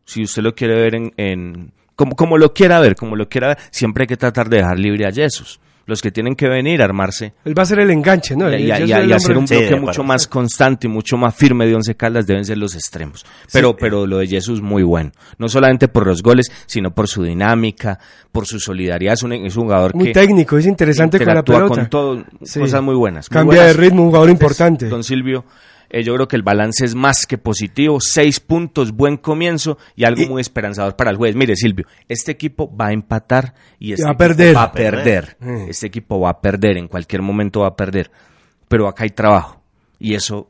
[0.04, 3.58] si usted lo quiere ver en, como, como lo quiera ver, como lo quiera ver,
[3.70, 6.84] siempre hay que tratar de dejar libre a Jesús los que tienen que venir a
[6.84, 7.32] armarse.
[7.46, 8.54] Él va a ser el enganche, ¿no?
[8.54, 12.44] Y, hacer un bloque mucho más constante y mucho más firme de Once Caldas deben
[12.44, 13.24] ser los extremos.
[13.50, 15.12] Pero, pero lo de Jesús muy bueno.
[15.38, 17.98] No solamente por los goles, sino por su dinámica,
[18.30, 19.14] por su solidaridad.
[19.14, 21.68] Es un, es un jugador muy técnico, es interesante con la pelota.
[21.68, 23.30] con todo, cosas muy buenas.
[23.30, 24.88] Cambia de ritmo, un jugador importante.
[24.88, 25.46] Don Silvio,
[25.90, 27.98] eh, yo creo que el balance es más que positivo.
[28.00, 31.34] Seis puntos, buen comienzo y algo muy esperanzador para el juez.
[31.34, 34.56] Mire, Silvio, este equipo va a empatar y este va a perder.
[34.56, 35.36] va a perder.
[35.68, 38.10] Este equipo va a perder, en cualquier momento va a perder.
[38.68, 39.62] Pero acá hay trabajo
[39.98, 40.48] y eso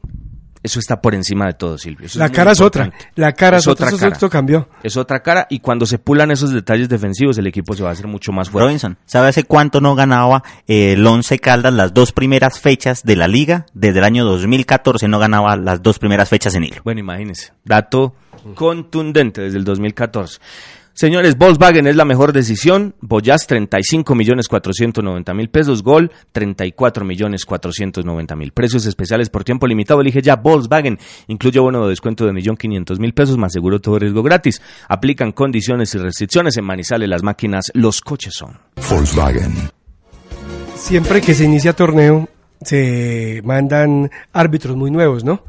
[0.62, 2.08] eso está por encima de todo, Silvio.
[2.14, 2.92] la cara es otra.
[3.14, 3.88] La cara es, otra.
[3.88, 4.28] Eso cara.
[4.28, 4.68] cambió.
[4.82, 7.92] Es otra cara y cuando se pulan esos detalles defensivos, el equipo se va a
[7.92, 8.66] hacer mucho más fuerte.
[8.66, 13.16] Robinson, ¿sabe hace cuánto no ganaba eh, el Once Caldas las dos primeras fechas de
[13.16, 13.66] la liga?
[13.72, 16.82] Desde el año 2014 no ganaba las dos primeras fechas en hilo.
[16.84, 17.52] Bueno, imagínese.
[17.64, 18.14] Dato
[18.54, 20.38] contundente desde el 2014.
[20.98, 22.96] Señores, Volkswagen es la mejor decisión.
[23.00, 25.84] Boyas 35 millones 490 mil pesos.
[25.84, 28.50] Gol 34 millones 490 mil.
[28.50, 30.00] Precios especiales por tiempo limitado.
[30.00, 30.98] Elige ya Volkswagen.
[31.28, 34.60] Incluye bono de descuento de millón quinientos mil pesos más seguro todo riesgo gratis.
[34.88, 37.08] Aplican condiciones y restricciones en Manizales.
[37.08, 38.58] Las máquinas, los coches son.
[38.90, 39.70] Volkswagen.
[40.74, 42.28] Siempre que se inicia torneo
[42.60, 45.44] se mandan árbitros muy nuevos, ¿no?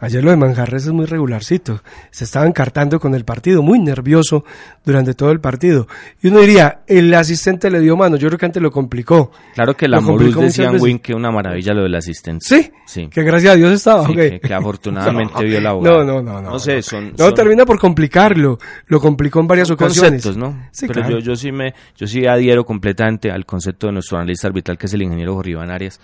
[0.00, 1.80] Ayer lo de Manjarres es muy regularcito.
[2.10, 4.44] Se estaba encartando con el partido, muy nervioso
[4.84, 5.88] durante todo el partido.
[6.22, 8.16] Y uno diría, el asistente le dio mano.
[8.16, 9.32] Yo creo que antes lo complicó.
[9.54, 12.44] Claro que la Morus decía Win que una maravilla lo del asistente.
[12.46, 12.70] ¿Sí?
[12.86, 13.08] Sí.
[13.08, 14.06] Que gracias a Dios estaba.
[14.06, 16.04] Sí, que, afortunadamente vio la abogada.
[16.04, 16.40] No, no, no.
[16.40, 18.58] No, no sé, son, no termina por complicarlo.
[18.86, 20.22] Lo complicó en varias ocasiones.
[20.22, 20.68] Conceptos, ¿no?
[20.70, 24.46] Sí, Pero yo, yo, sí me, yo sí adhiero completamente al concepto de nuestro analista
[24.46, 26.00] arbitral, que es el ingeniero Jorge Arias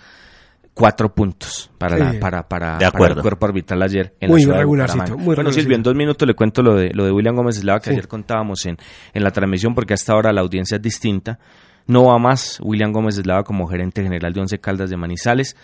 [0.75, 3.15] cuatro puntos para, la, para, para, de acuerdo.
[3.15, 6.35] el cuerpo arbitral ayer en muy la regularcito, muy Bueno, Silvio, en dos minutos le
[6.35, 8.77] cuento lo de, lo de William Gómez Eslava que ayer contábamos en,
[9.13, 11.39] en la transmisión porque hasta ahora la audiencia es distinta.
[11.87, 12.59] No va más.
[12.61, 15.55] William Gómez Eslava como gerente general de Once Caldas de Manizales.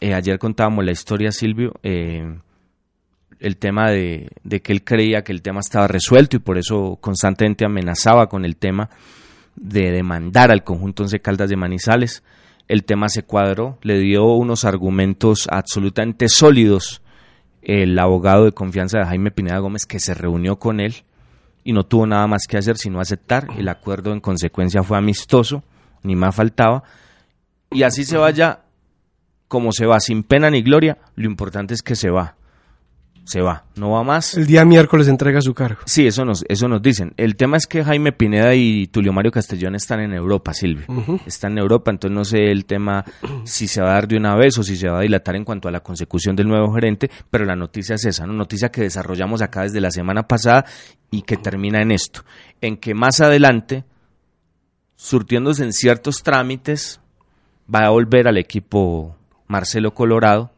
[0.00, 2.24] Eh, ayer contábamos la historia, Silvio, eh,
[3.38, 4.30] el tema de,
[4.62, 8.56] que él creía que el tema estaba resuelto y por eso constantemente amenazaba con el
[8.56, 8.90] tema
[9.56, 12.22] de demandar al conjunto Once Caldas de Manizales.
[12.70, 17.02] El tema se cuadró, le dio unos argumentos absolutamente sólidos
[17.62, 20.94] el abogado de confianza de Jaime Pineda Gómez que se reunió con él
[21.64, 23.48] y no tuvo nada más que hacer sino aceptar.
[23.58, 25.64] El acuerdo en consecuencia fue amistoso,
[26.04, 26.84] ni más faltaba.
[27.72, 28.60] Y así se vaya
[29.48, 32.36] como se va, sin pena ni gloria, lo importante es que se va.
[33.30, 34.36] Se va, no va más.
[34.36, 35.82] El día miércoles entrega su cargo.
[35.84, 37.14] Sí, eso nos, eso nos dicen.
[37.16, 40.84] El tema es que Jaime Pineda y Tulio Mario Castellón están en Europa, Silvio.
[41.24, 43.04] Están en Europa, entonces no sé el tema
[43.44, 45.44] si se va a dar de una vez o si se va a dilatar en
[45.44, 48.82] cuanto a la consecución del nuevo gerente, pero la noticia es esa, una noticia que
[48.82, 50.64] desarrollamos acá desde la semana pasada
[51.12, 52.22] y que termina en esto,
[52.60, 53.84] en que más adelante,
[54.96, 57.00] surtiéndose en ciertos trámites,
[57.72, 59.14] va a volver al equipo
[59.46, 60.50] Marcelo Colorado,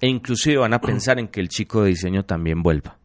[0.00, 2.98] e inclusive van a pensar en que el chico de diseño también vuelva.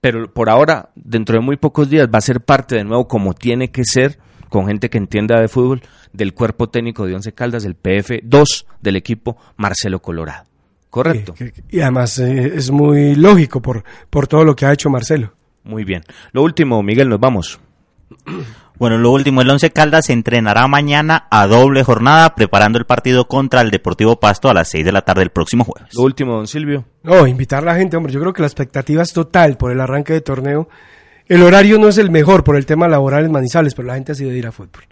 [0.00, 3.34] Pero por ahora, dentro de muy pocos días, va a ser parte de nuevo como
[3.34, 5.82] tiene que ser, con gente que entienda de fútbol,
[6.12, 10.46] del cuerpo técnico de Once Caldas, del PF2 del equipo Marcelo Colorado.
[10.90, 11.34] Correcto.
[11.68, 15.34] Y, además eh, es muy lógico por, por todo lo que ha hecho Marcelo.
[15.64, 16.02] Muy bien.
[16.32, 17.60] Lo último, Miguel, nos vamos.
[18.78, 23.26] Bueno, lo último, el Once Caldas se entrenará mañana a doble jornada preparando el partido
[23.26, 25.92] contra el Deportivo Pasto a las 6 de la tarde del próximo jueves.
[25.94, 26.84] Lo último, don Silvio.
[27.02, 29.80] No, invitar a la gente, hombre, yo creo que la expectativa es total por el
[29.80, 30.68] arranque de torneo.
[31.26, 34.12] El horario no es el mejor por el tema laboral en Manizales, pero la gente
[34.12, 34.84] ha sido de ir a fútbol.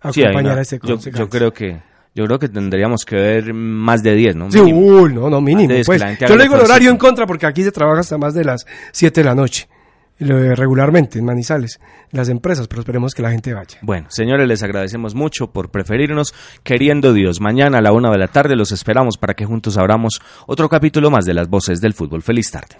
[0.00, 1.82] acompañar a este yo, yo creo que
[2.14, 4.50] yo creo que tendríamos que ver más de 10, ¿no?
[4.50, 5.74] Sí, uy, no, no, mínimo.
[5.84, 6.02] Pues.
[6.26, 8.64] Yo le digo el horario en contra porque aquí se trabaja hasta más de las
[8.92, 9.68] 7 de la noche
[10.18, 13.78] regularmente en Manizales, las empresas, pero esperemos que la gente vaya.
[13.82, 17.40] Bueno, señores, les agradecemos mucho por preferirnos, queriendo Dios.
[17.40, 21.10] Mañana a la una de la tarde los esperamos para que juntos abramos otro capítulo
[21.10, 22.22] más de las voces del fútbol.
[22.22, 22.76] Feliz tarde.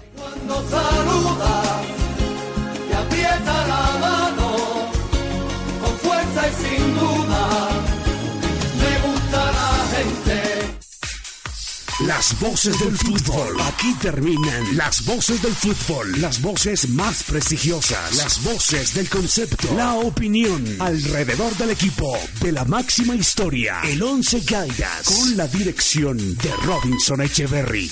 [12.04, 13.58] Las voces del fútbol.
[13.58, 16.20] Aquí terminan las voces del fútbol.
[16.20, 18.16] Las voces más prestigiosas.
[18.16, 19.74] Las voces del concepto.
[19.74, 23.80] La opinión alrededor del equipo de la máxima historia.
[23.82, 25.06] El Once Gaidas.
[25.06, 27.90] Con la dirección de Robinson Echeverry.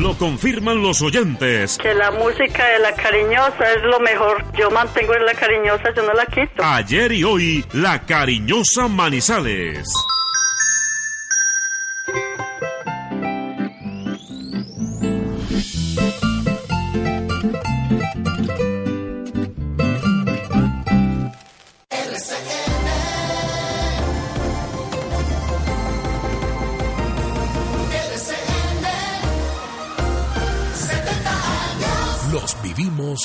[0.00, 1.78] Lo confirman los oyentes.
[1.78, 4.44] Que la música de la cariñosa es lo mejor.
[4.52, 6.62] Yo mantengo en la cariñosa, yo no la quito.
[6.62, 9.88] Ayer y hoy, la cariñosa Manizales.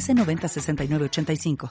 [0.00, 1.56] 906985.